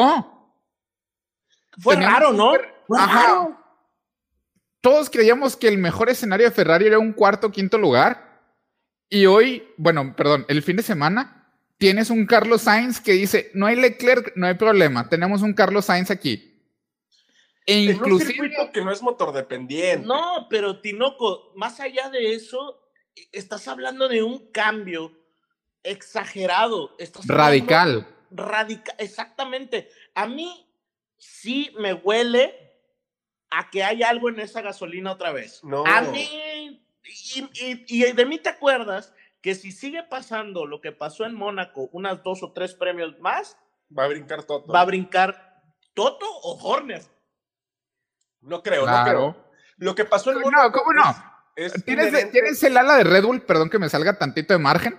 [1.78, 2.52] Fue Teníamos raro, ¿no?
[2.86, 3.22] Fue Ajá.
[3.22, 3.58] raro.
[4.80, 8.42] Todos creíamos que el mejor escenario de Ferrari era un cuarto o quinto lugar.
[9.08, 13.66] Y hoy, bueno, perdón, el fin de semana, tienes un Carlos Sainz que dice, no
[13.66, 16.53] hay Leclerc, no hay problema, tenemos un Carlos Sainz aquí.
[17.66, 20.06] E En un circuito que no es motor dependiente.
[20.06, 22.80] No, pero Tinoco, más allá de eso,
[23.32, 25.12] estás hablando de un cambio
[25.82, 26.94] exagerado.
[26.98, 28.06] Estás radical.
[28.30, 29.88] Radical, exactamente.
[30.14, 30.66] A mí
[31.16, 32.54] sí me huele
[33.50, 35.62] a que hay algo en esa gasolina otra vez.
[35.62, 35.84] No.
[35.86, 36.82] A mí,
[37.34, 41.34] y, y- y de mí te acuerdas que si sigue pasando lo que pasó en
[41.34, 43.56] Mónaco, unas dos o tres premios más,
[43.96, 44.66] Va a brincar todo.
[44.66, 47.02] va a brincar Toto o Horner.
[48.44, 49.10] No creo, no Claro.
[49.10, 49.44] creo.
[49.78, 51.02] Lo que pasó en No, Mónaco ¿cómo no?
[51.56, 54.58] es- es Tienes, tienes el ala de Red Bull, perdón que me salga tantito de
[54.58, 54.98] margen,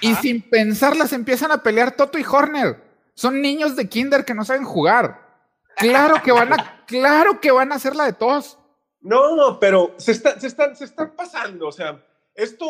[0.00, 2.82] y sin pensarlas empiezan a pelear Toto y Horner.
[3.14, 5.20] Son niños de kinder que no saben jugar.
[5.76, 8.58] Claro que van a, claro que van a hacer la de todos.
[9.00, 11.68] No, no, pero se, está- se están, se están pasando.
[11.68, 12.02] O sea,
[12.34, 12.64] esto,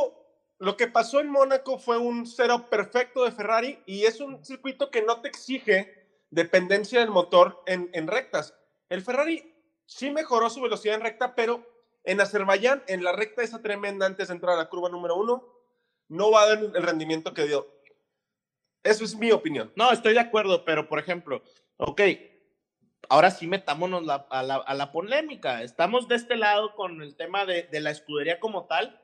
[0.58, 4.90] lo que pasó en Mónaco fue un cero perfecto de Ferrari y es un circuito
[4.90, 8.54] que no te exige dependencia del motor en, en rectas.
[8.88, 9.53] El Ferrari
[9.86, 11.64] sí mejoró su velocidad en recta, pero
[12.04, 15.48] en Azerbaiyán, en la recta esa tremenda antes de entrar a la curva número uno,
[16.08, 17.66] no va a dar el rendimiento que dio.
[18.82, 19.72] Eso es mi opinión.
[19.76, 21.42] No, estoy de acuerdo, pero por ejemplo,
[21.78, 22.02] ok,
[23.08, 25.62] ahora sí metámonos a, la, a la polémica.
[25.62, 29.00] Estamos de este lado con el tema de, de la escudería como tal,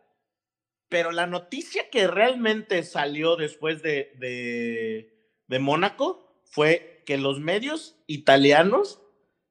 [0.90, 7.96] pero la noticia que realmente salió después de, de, de Mónaco fue que los medios
[8.06, 9.00] italianos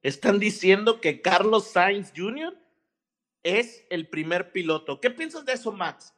[0.02, 2.58] están diciendo que Carlos Sainz Jr.
[3.44, 5.00] es el primer piloto.
[5.00, 6.14] ¿Qué piensas de eso, Max?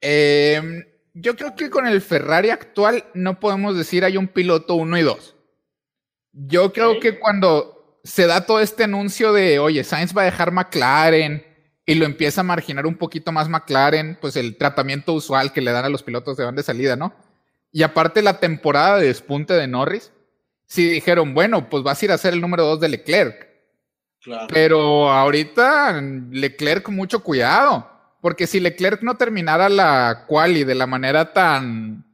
[0.00, 0.62] Eh,
[1.14, 5.02] yo creo que con el Ferrari actual no podemos decir hay un piloto uno y
[5.02, 5.36] dos.
[6.32, 10.52] Yo creo que cuando se da todo este anuncio de, oye, Sainz va a dejar
[10.52, 11.44] McLaren
[11.84, 15.72] y lo empieza a marginar un poquito más McLaren, pues el tratamiento usual que le
[15.72, 17.12] dan a los pilotos de van de salida, ¿no?
[17.72, 20.12] Y aparte la temporada de despunte de Norris,
[20.70, 23.48] sí dijeron, bueno, pues vas a ir a ser el número dos de Leclerc.
[24.22, 24.46] Claro.
[24.48, 31.32] Pero ahorita Leclerc mucho cuidado, porque si Leclerc no terminara la quali de la manera
[31.32, 32.04] tan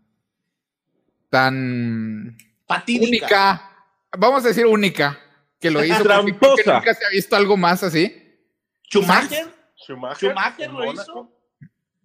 [1.29, 3.07] tan Patídica.
[3.09, 3.71] única,
[4.17, 5.19] vamos a decir única,
[5.61, 6.75] que lo hizo porque creo que Tramposa.
[6.79, 8.41] nunca se ha visto algo más así.
[8.91, 9.49] Schumacher.
[9.77, 11.31] Schumacher, Schumacher lo hizo.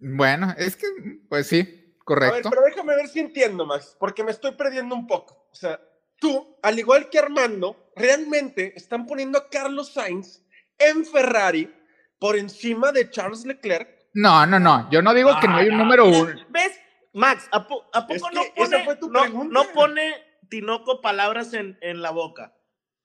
[0.00, 0.86] Bueno, es que
[1.30, 2.50] pues sí, A ver, correcto.
[2.50, 5.46] pero déjame ver si entiendo, Max, porque me estoy perdiendo un poco.
[5.50, 5.80] O sea,
[6.22, 10.40] tú, al igual que Armando, realmente están poniendo a Carlos Sainz
[10.78, 11.70] en Ferrari
[12.18, 13.88] por encima de Charles Leclerc.
[14.14, 16.32] No, no, no, yo no digo que no hay un Ah, número uno.
[16.48, 16.78] ¿Ves?
[17.14, 19.52] Max, ¿a, po- a poco Es que no esa pone, fue tu no, pregunta.
[19.52, 20.14] no pone
[20.48, 22.54] Tinoco palabras en, en la boca?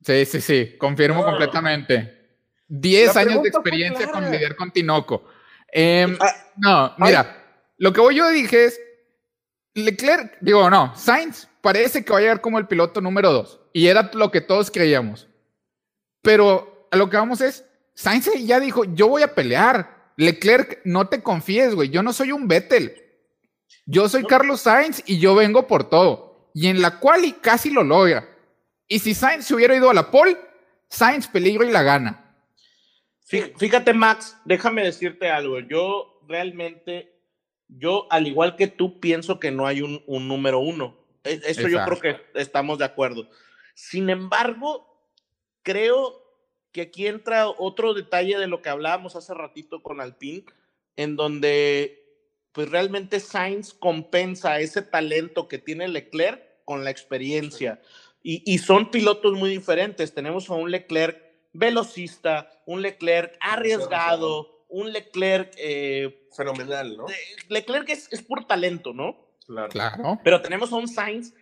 [0.02, 1.26] Sí, sí, sí, confirmo No.
[1.30, 2.14] completamente.
[2.68, 5.26] 10 La años de experiencia con lidiar con Tinoco.
[5.76, 7.44] Ah, no, mira,
[7.78, 8.80] lo que voy yo dije es,
[9.78, 13.60] Leclerc, digo, no, Sainz parece que va a llegar como el piloto número 2.
[13.74, 15.28] Y era lo que todos creíamos.
[16.22, 17.64] Pero a lo que vamos es,
[17.94, 20.12] Sainz ya dijo, yo voy a pelear.
[20.18, 23.04] Leclerc, no te confíes, güey, yo no soy un Vettel.
[23.86, 26.50] Yo soy Carlos Sainz y yo vengo por todo.
[26.54, 28.28] Y en la quali casi lo logra.
[28.88, 30.38] Y si Sainz se hubiera ido a la pole,
[30.90, 32.36] Sainz peligro y la gana.
[33.30, 35.60] Fí- Fíjate, Max, déjame decirte algo.
[35.60, 37.17] Yo realmente,
[37.68, 40.98] yo al igual que tú, pienso que no hay un, un número uno.
[41.24, 43.30] E- Eso yo creo que estamos de acuerdo.
[43.74, 45.04] Sin embargo,
[45.64, 46.24] creo
[46.72, 50.46] que aquí entra otro detalle de lo que hablábamos hace ratito con Alpine,
[50.96, 52.04] en donde
[52.52, 57.82] pues realmente Sainz compensa ese talento que tiene Leclerc con la experiencia.
[58.24, 60.14] Y, y son pilotos muy diferentes.
[60.14, 61.22] Tenemos a un Leclerc
[61.54, 65.54] velocista, un Leclerc arriesgado, un Leclerc...
[65.58, 67.06] eh, fenomenal, ¿no?
[67.50, 69.36] Leclerc es, es por talento, ¿no?
[69.48, 69.70] Claro.
[69.70, 70.20] Claro.
[70.24, 71.34] Pero tenemos a un Sainz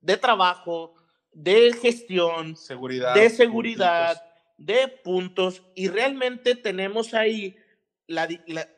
[0.00, 0.94] de trabajo,
[1.32, 3.14] de gestión, Seguridad.
[3.14, 4.22] de seguridad,
[4.56, 7.54] de puntos, y realmente tenemos ahí,
[8.06, 8.26] la-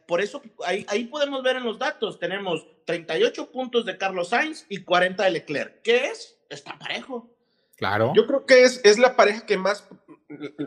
[0.07, 4.67] por eso ahí, ahí podemos ver en los datos, tenemos 38 puntos de Carlos Sainz
[4.69, 5.81] y 40 de Leclerc.
[5.83, 6.39] ¿Qué es?
[6.51, 7.31] Está parejo.
[7.77, 8.13] Claro.
[8.15, 9.89] Yo creo que es, es la pareja que más,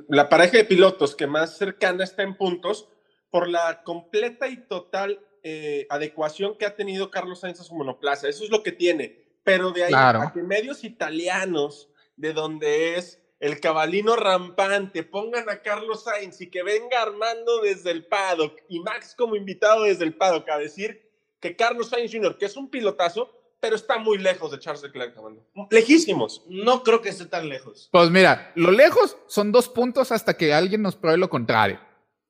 [0.10, 2.88] la pareja de pilotos que más cercana está en puntos
[3.36, 8.30] por la completa y total eh, adecuación que ha tenido Carlos Sainz a su monoplaza.
[8.30, 9.26] Eso es lo que tiene.
[9.44, 10.22] Pero de ahí Claro.
[10.22, 16.50] a que medios italianos de donde es el cabalino rampante, pongan a Carlos Sainz y
[16.50, 21.12] que venga Armando desde el paddock y Max como invitado desde el paddock a decir
[21.42, 25.18] que Carlos Sainz Jr., que es un pilotazo, pero está muy lejos de Charles Leclerc,
[25.18, 25.46] Armando.
[25.72, 26.46] Lejísimos.
[26.48, 27.90] No creo que esté tan lejos.
[27.92, 31.82] Pues mira, lo lejos son dos puntos hasta que alguien nos pruebe lo contrario.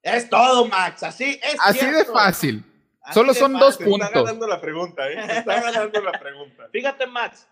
[0.06, 1.02] Es todo, Max.
[1.02, 1.58] Así es.
[1.60, 2.64] Así de fácil.
[3.02, 3.66] Así Solo de son fácil.
[3.66, 4.08] dos puntos.
[4.08, 5.16] está ganando la pregunta, ¿eh?
[5.28, 6.70] Te está ganando la pregunta.
[6.72, 7.48] Fíjate, Max,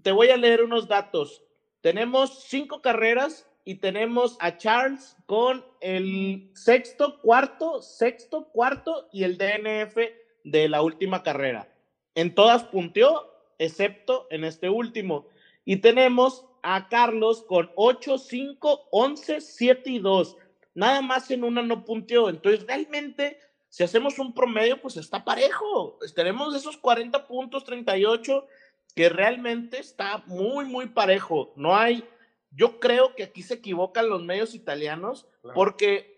[0.00, 1.42] te voy a leer unos datos.
[1.80, 9.36] Tenemos cinco carreras y tenemos a Charles con el sexto, cuarto, sexto, cuarto y el
[9.36, 9.96] DNF
[10.44, 11.68] de la última carrera.
[12.14, 15.26] En todas punteó, excepto en este último.
[15.64, 20.36] Y tenemos a Carlos con 8, 5, 11, 7 y 2.
[20.74, 22.28] Nada más en una no punteó.
[22.28, 25.98] Entonces, realmente, si hacemos un promedio, pues está parejo.
[26.14, 28.46] Tenemos esos 40 puntos, 38,
[28.94, 31.52] que realmente está muy, muy parejo.
[31.56, 32.04] No hay,
[32.50, 35.54] yo creo que aquí se equivocan los medios italianos Claro.
[35.54, 36.12] porque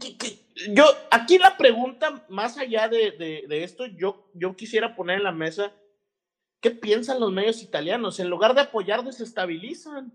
[0.00, 0.38] que- que-
[0.74, 5.24] yo, aquí la pregunta, más allá de, de- de esto, yo, yo quisiera poner en
[5.24, 5.72] la mesa,
[6.60, 8.20] ¿qué piensan los medios italianos?
[8.20, 10.12] En lugar de apoyar, desestabilizan.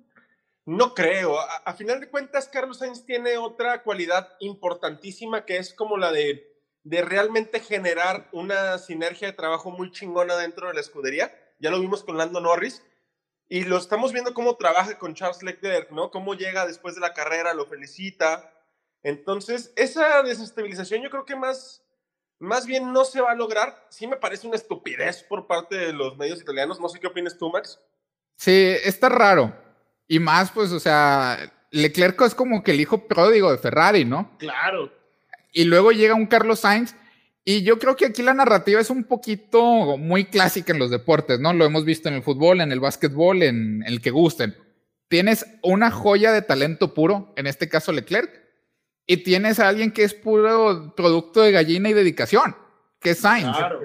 [0.69, 1.35] No creo.
[1.39, 6.61] A, final de cuentas, Carlos Sainz tiene otra cualidad importantísima que es como la de,
[6.83, 11.33] de realmente generar una sinergia de trabajo muy chingona dentro de la escudería.
[11.57, 12.83] Ya lo vimos con Lando Norris.
[13.47, 16.11] Y lo estamos viendo cómo trabaja con Charles Leclerc, ¿no?
[16.11, 18.53] Cómo llega después de la carrera, lo felicita.
[19.01, 21.83] Entonces, esa desestabilización yo creo que más,
[22.37, 23.87] más bien no se va a lograr.
[23.89, 26.79] Sí me parece una estupidez por parte de los medios italianos.
[26.79, 27.81] No sé qué opinas tú, Max.
[28.35, 29.67] Sí, está raro.
[30.09, 34.35] Y más, pues, o sea, Leclerc es como que el hijo pródigo de Ferrari, ¿no?
[34.39, 34.91] Claro.
[35.53, 36.95] Y luego llega un Carlos Sainz.
[37.45, 41.39] Y yo creo que aquí la narrativa es un poquito muy clásica en los deportes,
[41.39, 41.53] ¿no?
[41.53, 44.57] Lo hemos visto en el fútbol, en el básquetbol, en el que gusten.
[45.07, 48.29] Tienes una joya de talento puro, en este caso Leclerc,
[49.07, 52.55] y tienes a alguien que es puro producto de gallina y dedicación,
[52.99, 53.55] que es Sainz.
[53.57, 53.81] Claro.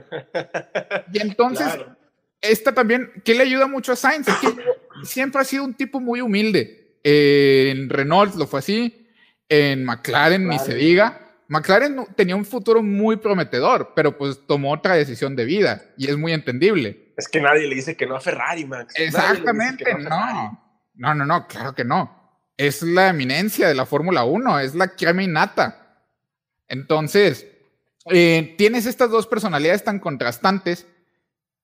[1.12, 1.96] Y entonces, claro.
[2.44, 4.28] Esta también, ¿qué le ayuda mucho a Sainz?
[4.28, 4.54] Es que
[5.04, 6.98] siempre ha sido un tipo muy humilde.
[7.02, 9.08] Eh, en Renault lo fue así,
[9.48, 11.20] en McLaren ni se diga.
[11.48, 16.16] McLaren tenía un futuro muy prometedor, pero pues tomó otra decisión de vida y es
[16.16, 17.12] muy entendible.
[17.16, 18.94] Es que nadie le dice que no a Ferrari, Max.
[18.96, 20.60] Exactamente, que no.
[20.94, 22.40] No, no, no, claro que no.
[22.56, 26.02] Es la eminencia de la Fórmula 1, es la crema innata.
[26.68, 27.46] Entonces,
[28.10, 30.86] eh, tienes estas dos personalidades tan contrastantes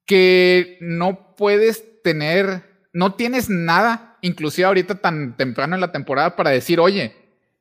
[0.06, 6.50] que no puedes tener, no tienes nada, inclusive ahorita tan temprano en la temporada, para
[6.50, 7.14] decir, oye,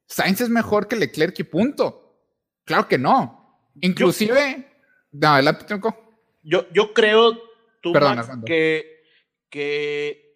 [0.08, 2.18] Sainz es mejor que Leclerc y punto.
[2.66, 3.70] Claro que no.
[3.82, 4.68] Inclusive,
[5.12, 6.14] no, adelante, Tronco.
[6.44, 7.38] Yo, yo creo,
[7.82, 8.46] tú, Perdón, Max, Armando.
[8.46, 9.04] que,
[9.50, 10.36] que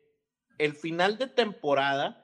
[0.57, 2.21] el final de temporada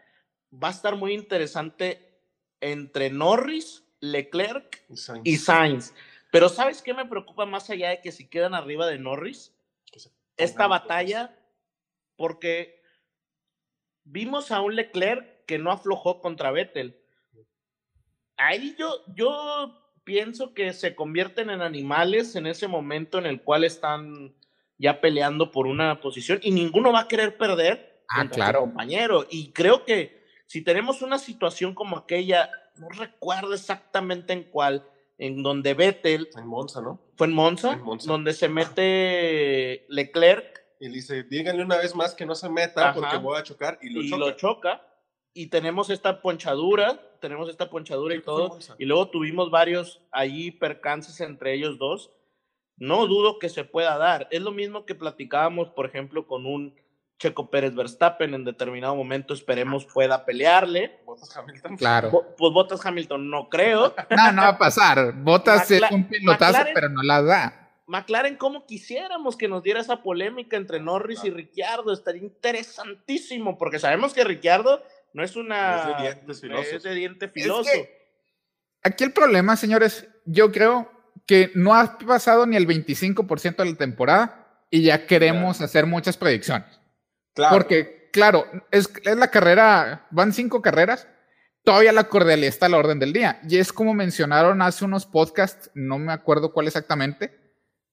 [0.51, 2.21] va a estar muy interesante
[2.61, 5.21] entre Norris, Leclerc Sainz.
[5.25, 5.93] y Sainz.
[6.31, 9.53] Pero ¿sabes qué me preocupa más allá de que si quedan arriba de Norris?
[10.39, 11.38] Esta batalla,
[12.15, 12.82] porque
[14.04, 16.99] vimos a un Leclerc que no aflojó contra Vettel.
[18.38, 23.63] Ahí yo, yo pienso que se convierten en animales en ese momento en el cual
[23.63, 24.36] están
[24.78, 28.62] ya peleando por una posición y ninguno va a querer perder Ah, claro.
[28.62, 29.28] compañero.
[29.30, 34.88] Y creo que si tenemos una situación como aquella, no recuerdo exactamente en cuál,
[35.19, 36.99] en donde Vettel En Monza, ¿no?
[37.15, 38.12] fue en Monza, En Monza.
[38.12, 42.89] donde se mete Leclerc Y le dice, díganle una vez más que no se meta
[42.89, 42.99] Ajá.
[42.99, 44.19] porque voy a chocar y lo y choca.
[44.25, 44.86] lo choca.
[45.34, 48.58] Y tenemos esta ponchadura, tenemos esta ponchadura y todo.
[48.79, 52.12] Y luego tuvimos varios allí percances entre ellos dos.
[52.77, 54.27] No dudo que se pueda dar.
[54.32, 56.73] Es lo mismo que platicábamos, por ejemplo, con un
[57.19, 59.34] Checo Pérez Verstappen en determinado momento.
[59.34, 60.99] Esperemos pueda pelearle.
[61.05, 61.77] Bottas Hamilton.
[61.77, 62.10] Claro.
[62.12, 63.93] Bo- Pues Bottas Hamilton no creo.
[64.10, 65.13] No, no va a pasar.
[65.13, 67.65] Botas es un pilotazo, McLaren- pero no la da.
[67.88, 73.79] McLaren, como quisiéramos que nos diera esa polémica entre Norris y Ricciardo, estaría interesantísimo, porque
[73.79, 75.77] sabemos que Ricciardo no es una.
[75.79, 76.73] Es de dientes filosos.
[76.73, 77.69] es de diente filoso.
[77.71, 77.99] que-
[78.84, 80.89] Aquí el problema, señores, yo creo
[81.25, 86.15] que no ha pasado ni el 25% de la temporada y ya queremos hacer muchas
[86.15, 86.78] predicciones.
[87.39, 87.56] Claro.
[87.56, 91.08] Porque, claro, es, es la carrera, van cinco carreras,
[91.63, 93.39] todavía la cordialidad está a la orden del día.
[93.47, 97.38] Y es como mencionaron hace unos podcasts, no me acuerdo cuál exactamente,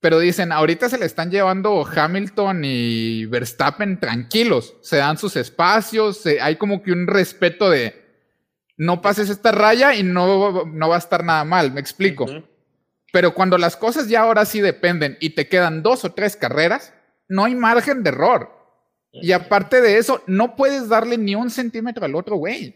[0.00, 6.18] pero dicen, ahorita se le están llevando Hamilton y Verstappen tranquilos, se dan sus espacios,
[6.18, 8.04] se- hay como que un respeto de,
[8.76, 12.26] no pases esta raya y no, no va a estar nada mal, me explico.
[13.12, 16.92] Pero cuando las cosas ya ahora sí dependen y te quedan dos o tres carreras,
[17.28, 18.55] no hay margen de error.
[19.22, 22.74] Y aparte de eso, no puedes darle ni un centímetro al otro güey.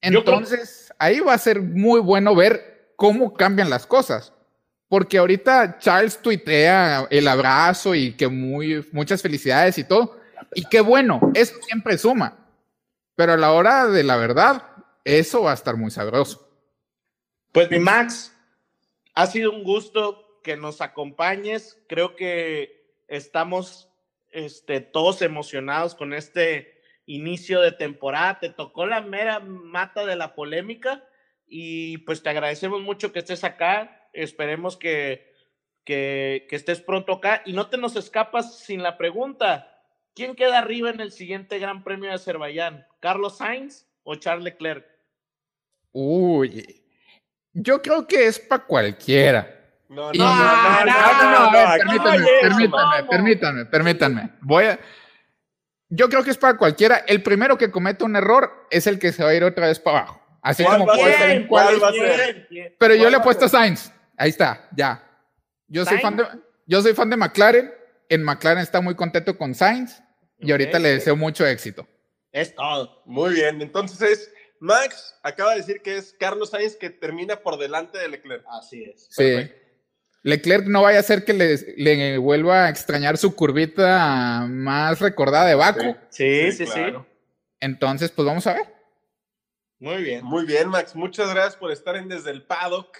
[0.00, 4.32] Entonces, ahí va a ser muy bueno ver cómo cambian las cosas.
[4.88, 10.20] Porque ahorita Charles tuitea el abrazo y que muy, muchas felicidades y todo.
[10.54, 12.36] Y qué bueno, eso siempre suma.
[13.16, 14.62] Pero a la hora de la verdad,
[15.04, 16.48] eso va a estar muy sabroso.
[17.52, 18.34] Pues mi Max,
[19.14, 21.78] ha sido un gusto que nos acompañes.
[21.88, 23.88] Creo que estamos
[24.34, 28.40] este, todos emocionados con este inicio de temporada.
[28.40, 31.04] Te tocó la mera mata de la polémica
[31.46, 34.08] y pues te agradecemos mucho que estés acá.
[34.12, 35.32] Esperemos que,
[35.84, 39.70] que, que estés pronto acá y no te nos escapas sin la pregunta.
[40.14, 42.86] ¿Quién queda arriba en el siguiente Gran Premio de Azerbaiyán?
[43.00, 44.86] ¿Carlos Sainz o Charles Leclerc?
[45.92, 46.84] Uy,
[47.52, 49.63] yo creo que es para cualquiera.
[49.94, 54.30] No, no, no, no, no, no, no, aquí permítanme, permítanme, permítanme, permítanme.
[54.40, 54.80] Voy a.
[55.88, 57.04] Yo creo que es para cualquiera.
[57.06, 59.78] El primero que comete un error es el que se va a ir otra vez
[59.78, 60.20] para abajo.
[60.42, 61.20] Así ¿Cuál como puede ser?
[61.20, 62.48] ser en ¿Cuál va a ser?
[62.78, 63.48] Pero yo ¿Cuál le he puesto a?
[63.48, 63.92] Sainz.
[64.16, 65.02] Ahí está, ya.
[65.68, 66.24] Yo soy, fan de,
[66.66, 67.72] yo soy fan de McLaren.
[68.08, 70.02] En McLaren está muy contento con Sainz.
[70.40, 71.86] Y ahorita le deseo mucho éxito.
[72.32, 73.02] Es todo.
[73.06, 77.98] Muy bien, entonces Max acaba de decir que es Carlos Sainz que termina por delante
[77.98, 78.44] de Leclerc.
[78.48, 79.06] Así es.
[79.10, 79.50] Sí.
[80.24, 85.46] Leclerc no vaya a ser que le, le vuelva a extrañar su curvita más recordada
[85.46, 85.96] de Baku.
[86.08, 86.72] Sí, sí, sí.
[86.72, 87.06] claro.
[87.60, 88.74] Entonces, pues vamos a ver.
[89.78, 90.24] Muy bien.
[90.24, 92.96] Muy bien, Max, muchas gracias por estar en Desde el Paddock.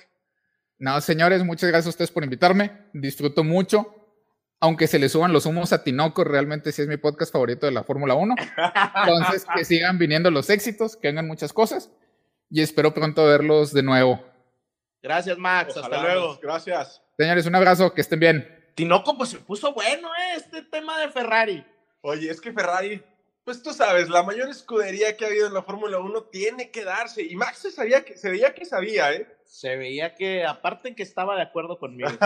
[0.78, 2.88] No, señores, muchas gracias a ustedes por invitarme.
[2.92, 3.94] Disfruto mucho.
[4.60, 7.72] Aunque se le suban los humos a Tinoco, realmente sí es mi podcast favorito de
[7.72, 8.34] la Fórmula 1.
[9.06, 11.90] Entonces, que sigan viniendo los éxitos, que vengan muchas cosas.
[12.50, 14.22] Y espero pronto verlos de nuevo.
[15.02, 15.74] Gracias, Max.
[15.74, 16.38] Ojalá, Hasta luego.
[16.42, 17.03] Gracias.
[17.16, 18.72] Señores, un abrazo, que estén bien.
[18.74, 20.34] Tinoco, pues se puso bueno, ¿eh?
[20.36, 21.64] Este tema de Ferrari.
[22.00, 23.00] Oye, es que Ferrari,
[23.44, 26.84] pues tú sabes, la mayor escudería que ha habido en la Fórmula 1 tiene que
[26.84, 27.22] darse.
[27.22, 29.28] Y Max se, sabía que, se veía que sabía, ¿eh?
[29.44, 32.10] Se veía que, aparte que estaba de acuerdo conmigo.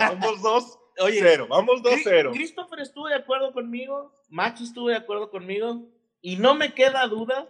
[0.00, 4.88] vamos 2 Oye, 0 vamos 2 Cri- 0 Christopher estuvo de acuerdo conmigo, Max estuvo
[4.90, 5.88] de acuerdo conmigo,
[6.20, 7.48] y no me queda duda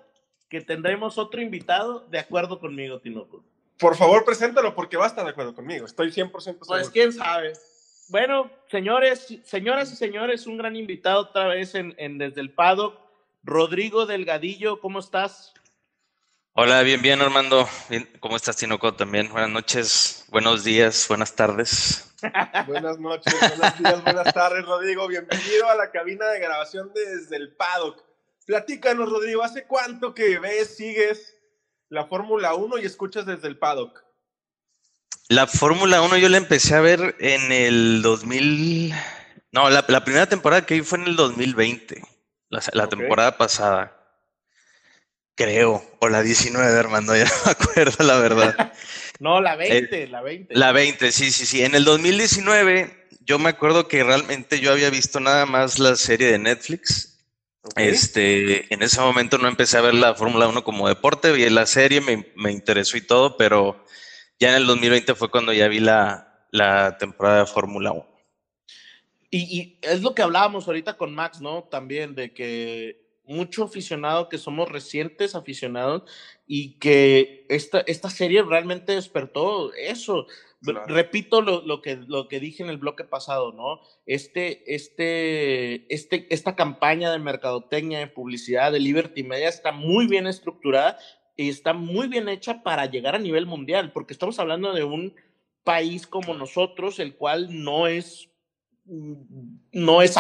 [0.49, 3.45] que tendremos otro invitado de acuerdo conmigo, Tinoco.
[3.83, 5.87] Por favor, preséntalo porque va a estar de acuerdo conmigo.
[5.87, 6.67] Estoy 100% seguro.
[6.69, 7.53] Pues quién sabe.
[8.11, 12.97] Bueno, señores, señoras y señores, un gran invitado otra vez en, en Desde el Paddock.
[13.43, 15.53] Rodrigo Delgadillo, ¿cómo estás?
[16.53, 17.69] Hola, bien, bien, Armando.
[17.89, 18.95] Bien, ¿Cómo estás, Tinoco?
[18.95, 19.29] También.
[19.33, 22.09] Buenas noches, buenos días, buenas tardes.
[22.69, 25.09] Buenas noches, buenos días, buenas tardes, Rodrigo.
[25.09, 28.01] Bienvenido a la cabina de grabación de desde el paddock.
[28.47, 31.32] Platícanos, Rodrigo, ¿hace cuánto que ves, sigues
[31.93, 34.03] la Fórmula 1 y escuchas desde el paddock?
[35.29, 38.95] La Fórmula 1 yo la empecé a ver en el 2000.
[39.53, 42.03] No, la, la primera temporada que vi fue en el 2020,
[42.49, 43.95] la, temporada pasada.
[45.35, 48.73] Creo, o la 19, Armando, ya no me acuerdo la verdad.
[49.21, 50.55] No, la 20, la 20.
[50.57, 51.63] La 20, sí, sí, sí.
[51.63, 56.33] En el 2019, yo me acuerdo que realmente yo había visto nada más la serie
[56.33, 57.12] de Netflix.
[57.77, 61.67] Este, en ese momento no empecé a ver la Fórmula 1 como deporte, vi la
[61.67, 63.85] serie, me, me interesó y todo, pero
[64.41, 68.07] ya en el 2020 fue cuando ya vi la, la temporada de Fórmula 1.
[69.31, 71.63] Y, y es lo que hablábamos ahorita con Max, ¿no?
[71.65, 76.03] También de que mucho aficionado, que somos recientes aficionados
[76.47, 80.27] y que esta, esta serie realmente despertó eso.
[80.63, 80.87] Claro.
[80.87, 83.81] Repito lo, lo, que, lo que dije en el bloque pasado, ¿no?
[84.07, 90.27] Este, este, este, esta campaña de mercadotecnia, de publicidad, de Liberty Media está muy bien
[90.27, 90.99] estructurada
[91.37, 95.15] y está muy bien hecha para llegar a nivel mundial, porque estamos hablando de un
[95.65, 98.29] país como nosotros, el cual no es
[98.85, 100.17] no es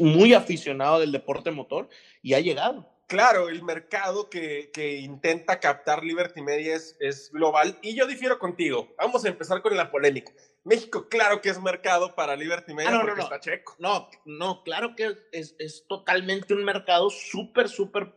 [0.00, 1.88] muy aficionado del deporte motor
[2.22, 2.88] y ha llegado.
[3.08, 8.38] Claro, el mercado que, que intenta captar Liberty Media es, es, global y yo difiero
[8.38, 8.94] contigo.
[8.98, 10.30] Vamos a empezar con la polémica.
[10.62, 13.24] México, claro que es mercado para Liberty Media Ah, no, no, porque no.
[13.24, 13.76] está checo.
[13.78, 18.12] No, no, claro que es, es totalmente un mercado súper, súper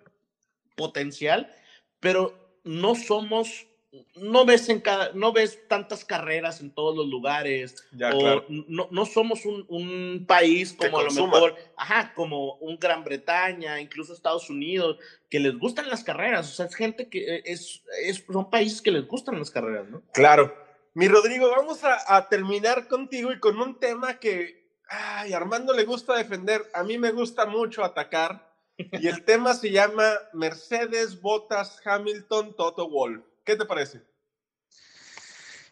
[0.75, 1.55] potencial,
[2.01, 3.67] pero no somos,
[4.15, 8.45] no ves en cada, no ves tantas carreras en todos los lugares, Ya, o claro.
[8.47, 13.79] no, no somos un, un país como a lo mejor, ajá, como un Gran Bretaña,
[13.81, 14.97] incluso Estados Unidos,
[15.29, 18.81] que les gustan las carreras, o sea, es gente que eh, es, es son países
[18.81, 20.01] que les gustan las carreras, ¿no?
[20.13, 20.55] Claro.
[20.93, 24.61] Mi Rodrigo, vamos a, a terminar contigo y con un tema que
[24.91, 28.51] ay, a Armando le gusta defender, a mí me gusta mucho atacar.
[28.77, 33.23] Y el tema se llama Mercedes, Bottas, Hamilton, Toto Wolf.
[33.43, 34.01] ¿Qué te parece?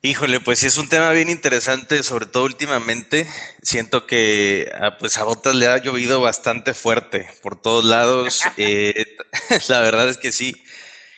[0.01, 3.27] Híjole, pues sí es un tema bien interesante, sobre todo últimamente.
[3.61, 8.41] Siento que a, pues a Botas le ha llovido bastante fuerte por todos lados.
[8.57, 9.17] Eh,
[9.67, 10.63] la verdad es que sí.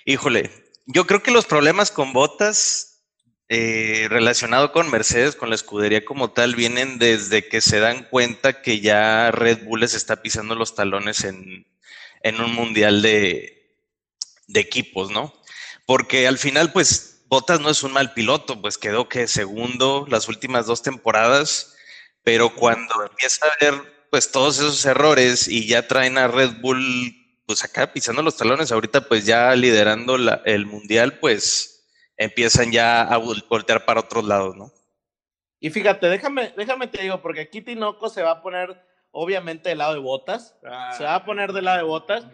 [0.05, 0.49] Híjole,
[0.87, 3.03] yo creo que los problemas con Botas
[3.49, 8.61] eh, relacionado con Mercedes, con la escudería como tal, vienen desde que se dan cuenta
[8.61, 11.67] que ya Red Bull les está pisando los talones en,
[12.23, 13.77] en un mundial de,
[14.47, 15.33] de equipos, ¿no?
[15.91, 20.29] Porque al final, pues Botas no es un mal piloto, pues quedó que segundo las
[20.29, 21.75] últimas dos temporadas,
[22.23, 23.73] pero cuando empieza a ver
[24.09, 27.13] pues todos esos errores y ya traen a Red Bull
[27.45, 30.15] pues acá pisando los talones, ahorita pues ya liderando
[30.45, 31.85] el mundial, pues
[32.15, 34.71] empiezan ya a voltear para otros lados, ¿no?
[35.59, 38.81] Y fíjate, déjame, déjame te digo, porque aquí Tinoco se va a poner
[39.11, 40.55] obviamente del lado de botas.
[40.97, 42.25] se va a poner del lado de botas.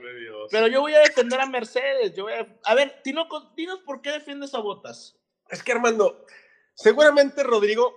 [0.50, 2.14] Pero yo voy a defender a Mercedes.
[2.16, 5.18] Yo voy a, a ver, Tinoco, dinos por qué defiendes a botas.
[5.50, 6.26] Es que Armando,
[6.74, 7.94] seguramente Rodrigo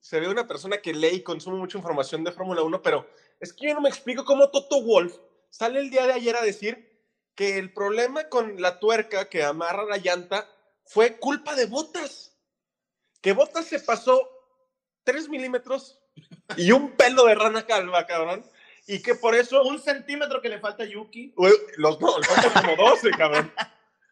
[0.00, 3.08] se ve una persona que lee y consume mucha información de Fórmula 1, pero
[3.40, 5.16] es que yo no me explico cómo Toto Wolf
[5.50, 6.96] sale el día de ayer a decir
[7.34, 10.48] que el problema con la tuerca que amarra la llanta
[10.84, 12.38] fue culpa de botas.
[13.20, 14.30] Que botas se pasó
[15.04, 16.00] 3 milímetros
[16.56, 18.44] y un pelo de rana calva, cabrón.
[18.86, 19.62] Y que por eso.
[19.64, 21.34] Un centímetro que le falta a Yuki.
[21.76, 23.52] Los, no, le falta como 12, cabrón.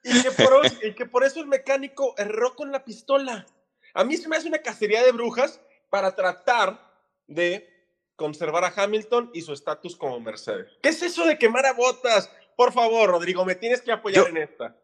[0.03, 3.47] Y que, por, y que por eso el mecánico erró con la pistola.
[3.95, 6.79] A mí se me hace una cacería de brujas para tratar
[7.27, 7.71] de
[8.17, 10.67] conservar a Hamilton y su estatus como Mercedes.
[10.83, 12.31] ¿Qué es eso de quemar a botas?
[12.57, 14.77] Por favor, Rodrigo, me tienes que apoyar en esta.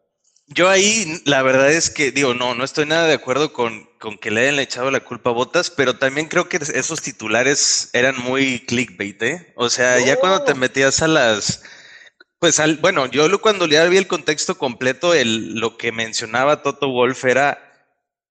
[0.53, 4.17] Yo ahí, la verdad es que, digo, no, no estoy nada de acuerdo con, con
[4.17, 8.17] que le hayan echado la culpa a Botas, pero también creo que esos titulares eran
[8.21, 9.53] muy clickbait, ¿eh?
[9.55, 11.63] O sea, ya cuando te metías a las.
[12.37, 16.89] Pues, al, bueno, yo cuando ya vi el contexto completo, el, lo que mencionaba Toto
[16.89, 17.57] Wolf era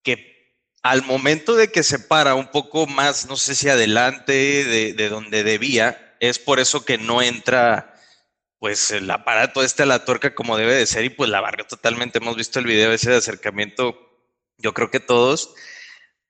[0.03, 4.93] que al momento de que se para un poco más, no sé si adelante de,
[4.93, 7.90] de donde debía, es por eso que no entra
[8.61, 12.19] pues el aparato este la tuerca como debe de ser y pues la barrió totalmente.
[12.19, 13.99] Hemos visto el video ese de acercamiento,
[14.59, 15.55] yo creo que todos,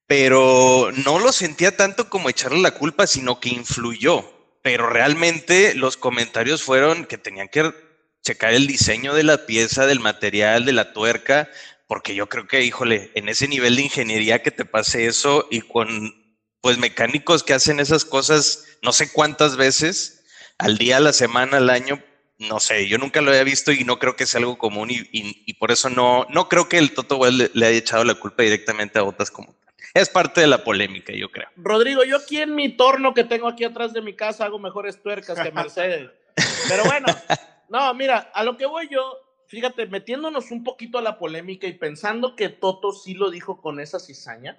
[0.07, 4.33] pero no lo sentía tanto como echarle la culpa, sino que influyó.
[4.63, 7.75] Pero realmente los comentarios fueron que tenían que
[8.23, 11.51] checar el diseño de la pieza, del material, de la tuerca,
[11.89, 15.63] porque yo creo que, híjole, en ese nivel de ingeniería que te pase eso y
[15.63, 16.15] con
[16.61, 20.23] pues mecánicos que hacen esas cosas no sé cuántas veces
[20.59, 22.03] al día, a la semana, al año,
[22.41, 25.55] no sé, yo nunca lo había visto y no creo que sea algo común y,
[25.55, 28.99] por eso no, no creo que el Toto Wolff le, haya echado la culpa directamente
[28.99, 29.75] a Botas como tal.
[29.93, 31.49] Es parte de la polémica, yo creo.
[31.57, 35.03] Rodrigo, yo aquí en mi torno que tengo aquí atrás de mi casa hago mejores
[35.03, 36.11] tuercas que Mercedes.
[36.69, 37.09] Pero bueno,
[37.69, 39.19] no, mira, a lo que voy yo,
[39.49, 43.81] fíjate, metiéndonos un poquito a la polémica y pensando que Toto sí lo dijo con
[43.81, 44.59] esa cizaña,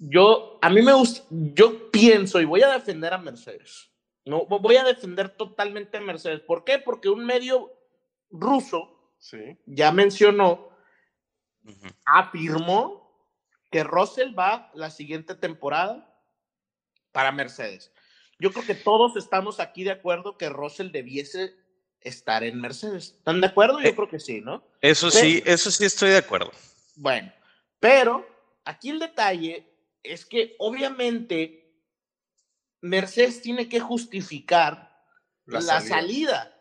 [0.00, 3.90] yo, a mí me gusta, yo pienso y voy a defender a Mercedes
[4.28, 6.40] no, voy a defender totalmente a Mercedes.
[6.40, 6.78] ¿Por qué?
[6.78, 7.72] Porque un medio
[8.30, 9.14] ruso
[9.66, 10.68] ya mencionó,
[12.04, 13.08] afirmó
[13.70, 16.14] que Russell va la siguiente temporada
[17.12, 17.92] para Mercedes.
[18.38, 21.56] Yo creo que todos estamos aquí de acuerdo que Russell debiese
[22.00, 23.14] estar en Mercedes.
[23.18, 23.80] ¿Están de acuerdo?
[23.80, 24.62] Yo eh, creo que sí, ¿no?
[24.80, 26.52] Eso sí, eso sí estoy de acuerdo.
[26.96, 27.32] Bueno,
[27.80, 28.28] pero
[28.64, 29.66] aquí el detalle
[30.02, 31.67] es que obviamente
[32.80, 35.02] Mercedes tiene que justificar
[35.46, 36.56] la, salida.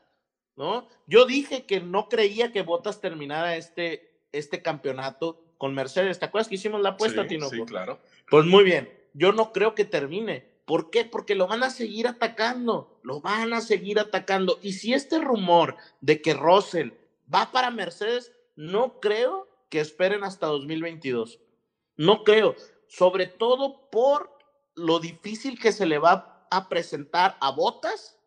[0.55, 0.87] ¿no?
[1.05, 6.19] Yo dije que no creía que Bottas terminara este, este campeonato con Mercedes.
[6.19, 7.49] ¿Te acuerdas que hicimos la apuesta, Tino?
[7.49, 7.99] Sí, claro.
[8.29, 10.57] Pues muy bien, yo no creo que termine.
[10.65, 11.05] ¿Por qué?
[11.05, 14.59] Porque lo van a seguir atacando, lo van a seguir atacando.
[14.61, 16.91] Y si este rumor de que Russell
[17.33, 21.39] va para Mercedes, no creo que esperen hasta 2022.
[21.95, 22.55] No creo,
[22.87, 24.36] sobre todo por
[24.77, 28.17] lo difícil que se le va a presentar a Botas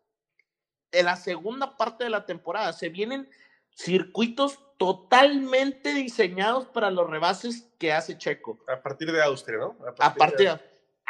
[0.91, 2.73] en la segunda parte de la temporada.
[2.73, 3.29] Se vienen
[3.73, 8.59] circuitos totalmente diseñados para los rebases que hace Checo.
[8.67, 9.77] A partir de Austria, ¿no?
[9.99, 10.59] A partir, de...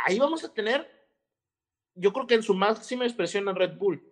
[0.05, 0.89] Ahí vamos a tener,
[1.95, 4.07] yo creo que en su máxima expresión en Red Bull.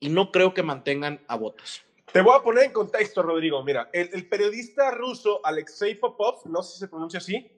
[0.00, 1.82] Y no creo que mantengan a Botas.
[2.12, 3.62] Te voy a poner en contexto, Rodrigo.
[3.64, 7.50] Mira, el, el periodista ruso Alexei Popov, no sé si se pronuncia así,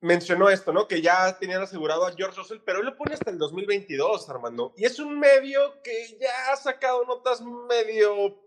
[0.00, 0.88] mencionó esto, ¿no?
[0.88, 4.72] Que ya tenían asegurado a George Russell, pero él lo pone hasta el 2022, Armando.
[4.76, 8.38] Y es un medio que ya ha sacado notas medio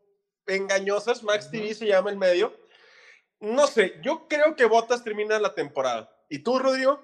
[0.48, 2.54] engañosas, Max TV se llama el medio.
[3.40, 6.10] No sé, yo creo que Bottas termina la temporada.
[6.30, 7.02] ¿Y tú, Rodrigo?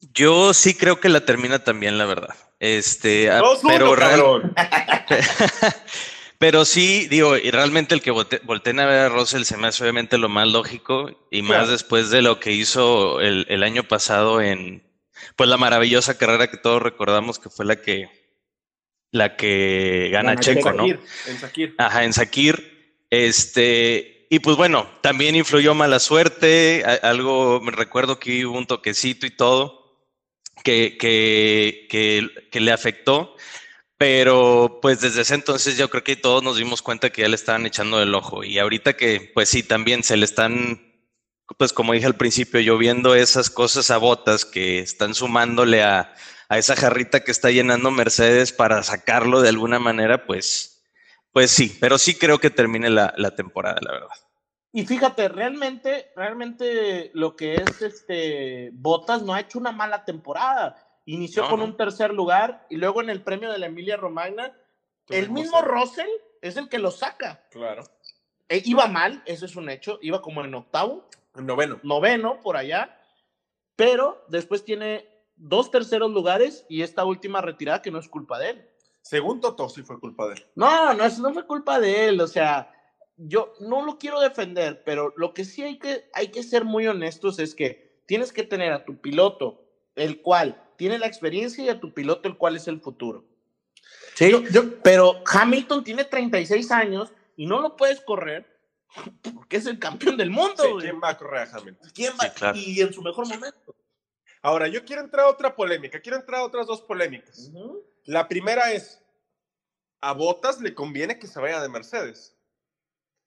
[0.00, 2.34] Yo sí creo que la termina también, la verdad.
[2.60, 3.28] Este,
[3.66, 4.40] pero,
[6.38, 9.66] Pero sí, digo, y realmente el que volte- volteen a ver a Russell se me
[9.66, 11.72] hace obviamente lo más lógico y más Claro.
[11.72, 14.84] después de lo que hizo el, el año pasado en,
[15.34, 18.08] pues la maravillosa carrera que todos recordamos que fue la que,
[19.10, 20.72] la que gana Gana Checo.
[20.72, 20.84] ¿no?
[20.86, 21.74] Sakir, en Sakir.
[21.78, 23.02] Ajá, en Sakir.
[23.10, 26.84] Este, y pues bueno, también influyó mala suerte.
[27.02, 30.06] Algo, me recuerdo que hubo un toquecito y todo
[30.62, 33.34] que, que, que, que le afectó.
[33.98, 37.34] Pero pues desde ese entonces yo creo que todos nos dimos cuenta que ya le
[37.34, 38.44] estaban echando el ojo.
[38.44, 40.80] Y ahorita que, pues sí, también se le están,
[41.58, 46.14] pues como dije al principio, lloviendo esas cosas a botas que están sumándole a,
[46.48, 50.84] a esa jarrita que está llenando Mercedes para sacarlo de alguna manera, pues,
[51.32, 54.08] pues sí, pero sí creo que termine la, la temporada, la verdad.
[54.72, 60.87] Y fíjate, realmente, realmente lo que es este Botas no ha hecho una mala temporada.
[61.10, 61.64] Inició No, con no.
[61.64, 64.54] un tercer lugar y luego en el premio de la Emilia Romagna,
[65.08, 66.08] el mismo el- Russell
[66.42, 67.46] es el que lo saca.
[67.50, 67.82] Claro.
[68.48, 71.80] E iba mal, eso es un hecho, iba como en octavo, Noveno.
[71.82, 72.94] noveno por allá,
[73.74, 78.50] pero después tiene dos terceros lugares y esta última retirada que no es culpa de
[78.50, 78.68] él.
[79.00, 80.46] Según Toto, sí fue culpa de él.
[80.56, 82.70] No, no, eso no fue culpa de él, o sea,
[83.16, 86.86] yo no lo quiero defender, pero lo que sí hay que, hay que ser muy
[86.86, 91.68] honestos es que tienes que tener a tu piloto, el cual tiene la experiencia, y
[91.68, 93.24] a tu piloto, el cual es el futuro.
[94.14, 94.32] Sí,
[94.82, 98.46] pero Hamilton tiene 36 años y no lo puedes correr
[99.34, 100.62] porque es el campeón del mundo.
[100.62, 100.70] Sí.
[100.80, 101.90] ¿Quién va a correr a Hamilton?
[101.94, 102.24] ¿Quién va?
[102.24, 102.58] Sí, claro.
[102.58, 103.76] Y en su mejor momento.
[104.40, 106.00] Ahora, yo quiero entrar a otra polémica.
[106.00, 107.50] Quiero entrar a otras dos polémicas.
[108.04, 109.02] La primera es,
[110.00, 112.36] a Botas le conviene que se vaya de Mercedes.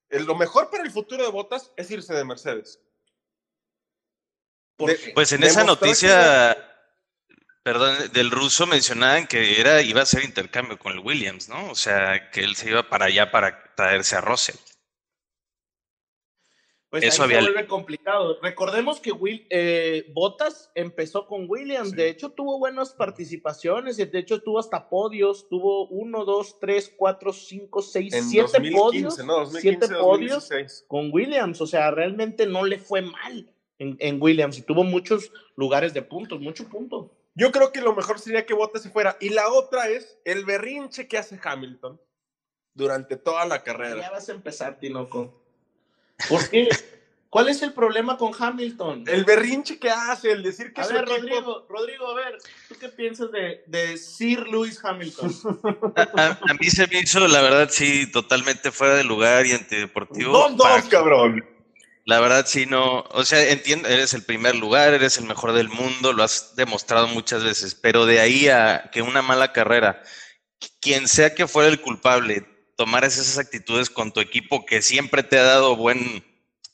[0.09, 2.79] El- lo mejor para el futuro de Botas es irse de Mercedes.
[5.13, 6.70] Pues en esa noticia,
[7.63, 11.69] perdón, del ruso mencionaban que era, iba a ser intercambio con el Williams, ¿no?
[11.69, 14.55] O sea, que él se iba para allá para traerse a Russell.
[16.89, 18.37] Pues Eso ahí había se vuelve complicado.
[18.41, 21.91] Recordemos que Will, eh, Bottas empezó con Williams.
[21.91, 21.95] Sí.
[21.95, 23.95] De hecho, tuvo buenas participaciones.
[23.95, 25.47] De hecho, tuvo hasta podios.
[25.47, 29.17] Tuvo uno, dos, tres, cuatro, cinco, seis, En siete 2015, podios.
[29.19, 29.33] ¿no?
[29.35, 30.85] 2015, siete podios 2016.
[30.89, 31.61] con Williams.
[31.61, 33.49] O sea, realmente no le fue mal
[33.79, 34.57] en, en Williams.
[34.57, 37.09] Y tuvo muchos lugares de puntos, muchos puntos.
[37.35, 39.17] Yo creo que lo mejor sería que Bottas se fuera.
[39.21, 41.99] Y la otra es el berrinche que hace Hamilton
[42.73, 44.09] durante toda la Ya carrera.
[44.09, 45.41] vas a empezar, Tinoco.
[46.29, 46.67] ¿Por qué?
[47.29, 49.05] ¿Cuál es el problema con Hamilton?
[49.07, 52.75] El berrinche que hace, el decir que A ver, equipo- Rodrigo, Rodrigo, a ver, ¿tú
[52.77, 55.33] qué piensas de, de Sir Lewis Hamilton?
[55.95, 59.53] A, a- a mí se me hizo, la verdad, sí, totalmente fuera de lugar y
[59.53, 60.33] antideportivo.
[60.33, 61.45] Dos, dos, cabrón.
[62.11, 63.05] La verdad, sí, no.
[63.11, 67.07] O sea, entiendo, eres el primer lugar, eres el mejor del mundo, lo has demostrado
[67.07, 70.03] muchas veces, pero de ahí a que una mala carrera,
[70.81, 72.45] quien sea que fuera el culpable,
[72.75, 76.21] tomaras esas actitudes con tu equipo que siempre te ha dado buen.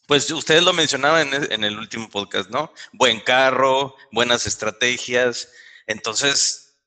[0.07, 2.73] Pues ustedes lo mencionaban en, en el último podcast, ¿no?
[2.91, 5.49] Buen carro, buenas estrategias.
[5.85, 6.79] Entonces,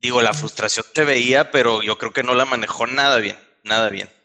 [0.00, 3.90] digo, la frustración te veía, pero yo creo que no la manejó nada bien, nada
[3.90, 4.15] bien.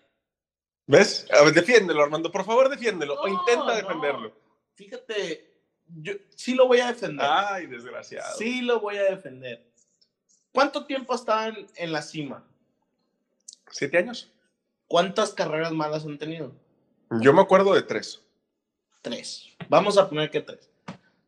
[0.87, 1.27] ¿Ves?
[1.31, 2.31] A ver, defiéndelo, Armando.
[2.31, 3.19] Por favor, defiéndelo.
[3.19, 3.75] o intenta no.
[3.75, 4.33] defenderlo.
[4.75, 5.51] Fíjate,
[5.87, 7.25] yo sí lo voy a defender.
[7.29, 8.37] Ay, desgraciado.
[8.37, 9.65] Sí lo voy a defender.
[10.51, 12.45] ¿Cuánto tiempo estaba en, en la cima?
[13.69, 14.31] ¿Siete años?
[14.87, 16.53] ¿Cuántas carreras malas han tenido?
[17.21, 18.21] Yo me acuerdo de tres.
[19.01, 19.47] Tres.
[19.69, 20.69] Vamos a poner que tres.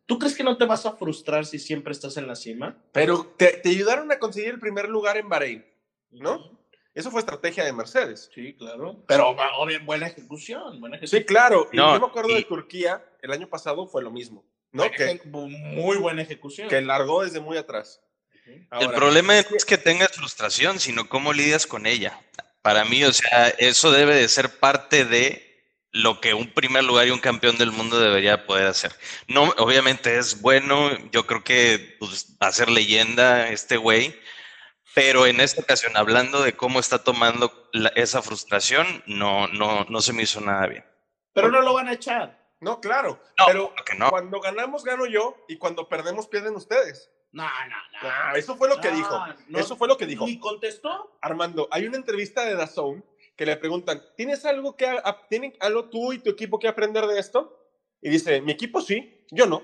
[0.05, 2.77] ¿Tú crees que no te vas a frustrar si siempre estás en la cima?
[2.91, 5.65] Pero te, te ayudaron a conseguir el primer lugar en Bahrein,
[6.11, 6.59] ¿no?
[6.95, 8.29] Eso fue estrategia de Mercedes.
[8.33, 9.03] Sí, claro.
[9.07, 11.21] Pero va- obvio, buena ejecución, buena ejecución.
[11.21, 11.67] Sí, claro.
[11.71, 14.89] Y No, yo me acuerdo y- de Turquía, el año pasado fue lo mismo, ¿no?
[14.91, 16.69] Que, muy buena ejecución.
[16.69, 17.99] que largó desde muy atrás.
[18.45, 22.19] el Ahora, problema no es que tengas frustración, sino cómo lidias con ella.
[22.61, 25.49] Para mí, o sea, eso debe de ser parte de
[25.91, 28.91] lo que un primer lugar y un campeón del mundo debería poder hacer.
[29.27, 34.13] No, obviamente es bueno, yo creo que pues, va a ser leyenda este güey,
[34.95, 40.01] pero en esta ocasión, hablando de cómo está tomando la- esa frustración, no, no, no
[40.01, 40.85] se me hizo nada bien.
[41.33, 42.41] Pero no lo van a echar.
[42.59, 43.19] No, claro.
[43.39, 44.09] No, pero no.
[44.09, 45.35] cuando ganamos, gano yo.
[45.47, 47.09] Y cuando perdemos, pierden ustedes.
[47.31, 48.09] No, no, no.
[48.09, 49.25] Ah, eso fue lo que No, dijo.
[49.47, 49.59] no.
[49.59, 50.27] Eso fue lo que dijo.
[50.27, 51.17] ¿Y contestó?
[51.21, 53.03] Armando, hay una entrevista de DAZN
[53.35, 57.05] que le preguntan, ¿tienes algo que a- tienen algo tú y tu equipo que aprender
[57.07, 57.59] de esto?
[58.01, 59.63] Y dice, mi equipo sí, yo no.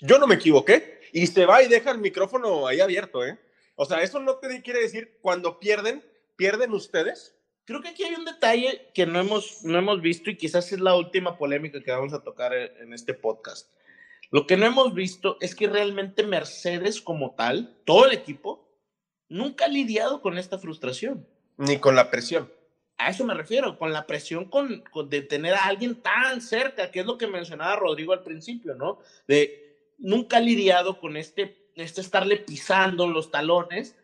[0.00, 1.00] Yo no me equivoqué.
[1.12, 3.40] Y se va y deja el micrófono ahí abierto, ¿eh?
[3.82, 6.04] O sea, eso no te quiere decir cuando pierden,
[6.36, 7.34] pierden ustedes.
[7.64, 10.80] Creo que aquí hay un detalle que no hemos, no hemos visto y quizás es
[10.80, 13.72] la última polémica que vamos a tocar en este podcast.
[14.30, 18.68] Lo que no hemos visto es que realmente Mercedes como tal, todo el equipo,
[19.30, 21.26] nunca ha lidiado con esta frustración.
[21.56, 22.52] Ni con la presión.
[22.98, 27.00] a eso me refiero, con la presión con, de tener a alguien tan cerca, que
[27.00, 28.98] es lo que mencionaba Rodrigo al principio, ¿no?
[29.26, 33.96] De nunca lidiado con este, este estarle pisando los talones,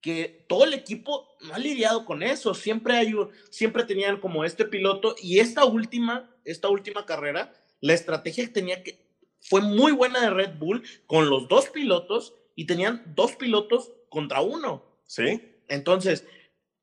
[0.00, 3.14] que todo el equipo no ha lidiado con eso, siempre hay
[3.50, 8.82] siempre tenían como este piloto y esta última, esta última carrera, la estrategia que tenía
[8.82, 9.06] que,
[9.40, 14.40] fue muy buena de Red Bull con los dos pilotos y tenían dos pilotos contra
[14.40, 14.84] uno.
[15.06, 15.40] Sí.
[15.68, 16.26] Entonces,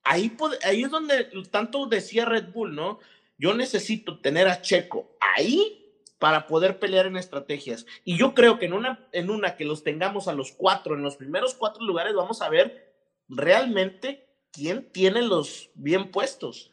[0.03, 2.99] ahí, ahí es donde tanto decía Red Bull, ¿no?
[3.37, 5.82] Yo necesito tener a Checo ahí
[6.23, 7.85] para poder pelear en estrategias.
[8.05, 11.03] Y yo creo que en una, en una que los tengamos a los cuatro, en
[11.03, 12.93] los primeros cuatro lugares, vamos a ver
[13.27, 16.71] realmente quién tiene los bien puestos.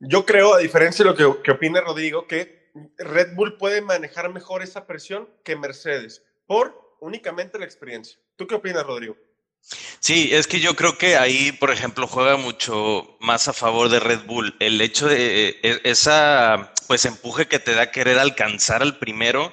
[0.00, 4.32] Yo creo, a diferencia de lo que, que opina Rodrigo, que Red Bull puede manejar
[4.32, 8.18] mejor esa presión que Mercedes por únicamente la experiencia.
[8.36, 9.18] ¿Tú qué opinas, Rodrigo?
[10.00, 14.00] Sí, es que yo creo que ahí, por ejemplo, juega mucho más a favor de
[14.00, 14.56] Red Bull.
[14.60, 19.52] El hecho de eh, e, esa, pues, empuje que te da querer alcanzar al primero,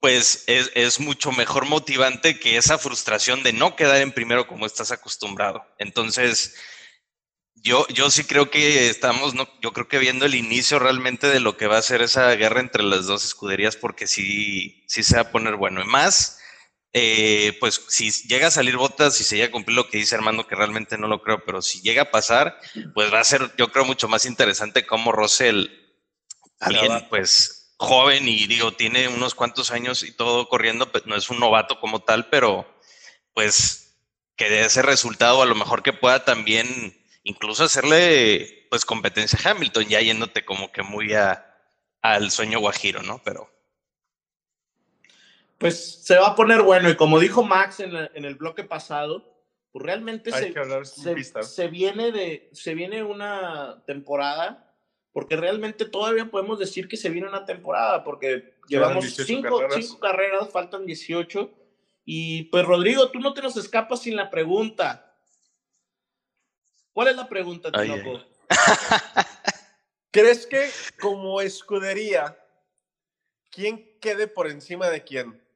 [0.00, 4.64] pues es, es, mucho mejor motivante que esa frustración de no quedar en primero como
[4.64, 5.62] estás acostumbrado.
[5.78, 6.56] Entonces,
[7.56, 11.40] yo, yo sí creo que estamos, no, yo creo que viendo el inicio realmente de
[11.40, 15.16] lo que va a ser esa guerra entre las dos escuderías, porque sí, sí se
[15.16, 15.82] va a poner bueno.
[15.82, 16.39] Y más
[16.92, 20.16] eh, pues si llega a salir botas y se llega a cumplir lo que dice
[20.16, 22.58] Armando, que realmente no lo creo, pero si llega a pasar,
[22.94, 25.68] pues va a ser, yo creo, mucho más interesante cómo Russell,
[26.58, 31.30] alguien pues joven y digo, tiene unos cuantos años y todo corriendo, pues no es
[31.30, 32.66] un novato como tal, pero
[33.32, 33.96] pues
[34.36, 39.50] que de ese resultado a lo mejor que pueda también incluso hacerle pues competencia a
[39.50, 41.56] Hamilton, ya yéndote como que muy a,
[42.02, 43.22] al sueño guajiro, ¿no?
[43.24, 43.50] Pero
[45.60, 46.88] pues se va a poner bueno.
[46.88, 50.54] Y como dijo Max en, el bloque pasado, pues realmente se,
[51.42, 54.74] se, viene de, se viene una temporada,
[55.12, 59.60] porque realmente todavía podemos decir que se viene una temporada, porque llevamos cinco
[60.00, 60.50] carreras.
[60.50, 61.50] faltan 18.
[62.06, 65.14] Y pues Rodrigo, tú no te nos escapas sin la pregunta.
[66.94, 68.24] ¿Cuál es la pregunta, Tinoco?
[70.10, 72.42] ¿Crees que como escudería,
[73.50, 75.49] quién quede por encima de quién?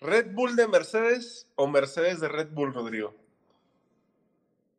[0.00, 3.14] ¿Red Bull de Mercedes o Mercedes de Red Bull, Rodrigo?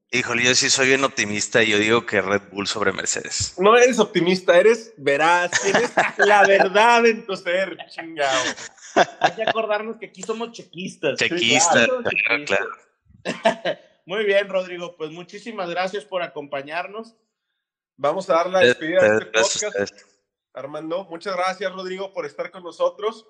[0.09, 3.55] Híjole, yo sí soy bien optimista y yo digo que Red Bull sobre Mercedes.
[3.57, 8.43] No eres optimista, eres veraz, tienes la verdad en tu ser, chingado.
[9.19, 11.17] Hay que acordarnos que aquí somos chequistas.
[11.17, 11.87] Chequistas,
[12.45, 12.69] claro.
[14.05, 17.15] Muy bien, Rodrigo, pues muchísimas gracias por acompañarnos.
[17.95, 20.01] Vamos a dar la despedida de este podcast.
[20.53, 23.27] Armando, muchas gracias, Rodrigo, por estar con nosotros.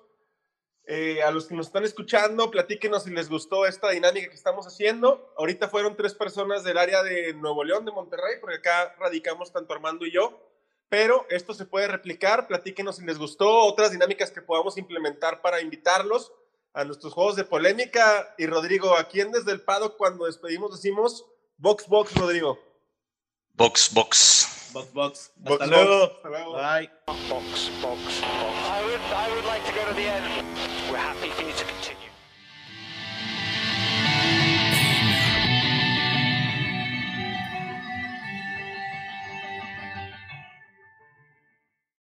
[0.86, 4.66] Eh, a los que nos están escuchando, platíquenos si les gustó esta dinámica que estamos
[4.66, 5.32] haciendo.
[5.38, 9.72] Ahorita fueron tres personas del área de Nuevo León, de Monterrey, porque acá radicamos tanto
[9.72, 10.40] Armando y yo.
[10.88, 12.48] Pero esto se puede replicar.
[12.48, 16.32] Platíquenos si les gustó otras dinámicas que podamos implementar para invitarlos
[16.74, 18.34] a nuestros juegos de polémica.
[18.36, 21.24] Y Rodrigo, ¿a quién desde el Pado cuando despedimos decimos
[21.56, 22.58] Box Box, Rodrigo?
[23.54, 24.41] Box Box.
[24.72, 25.30] Box Box.
[25.44, 26.12] Hasta, luego.
[26.12, 26.52] Hasta luego.
[26.52, 26.90] Bye.
[27.06, 28.22] Box Box Box.
[28.22, 30.46] I would, I would like to go to the end.
[30.90, 31.91] We're happy for you to continue.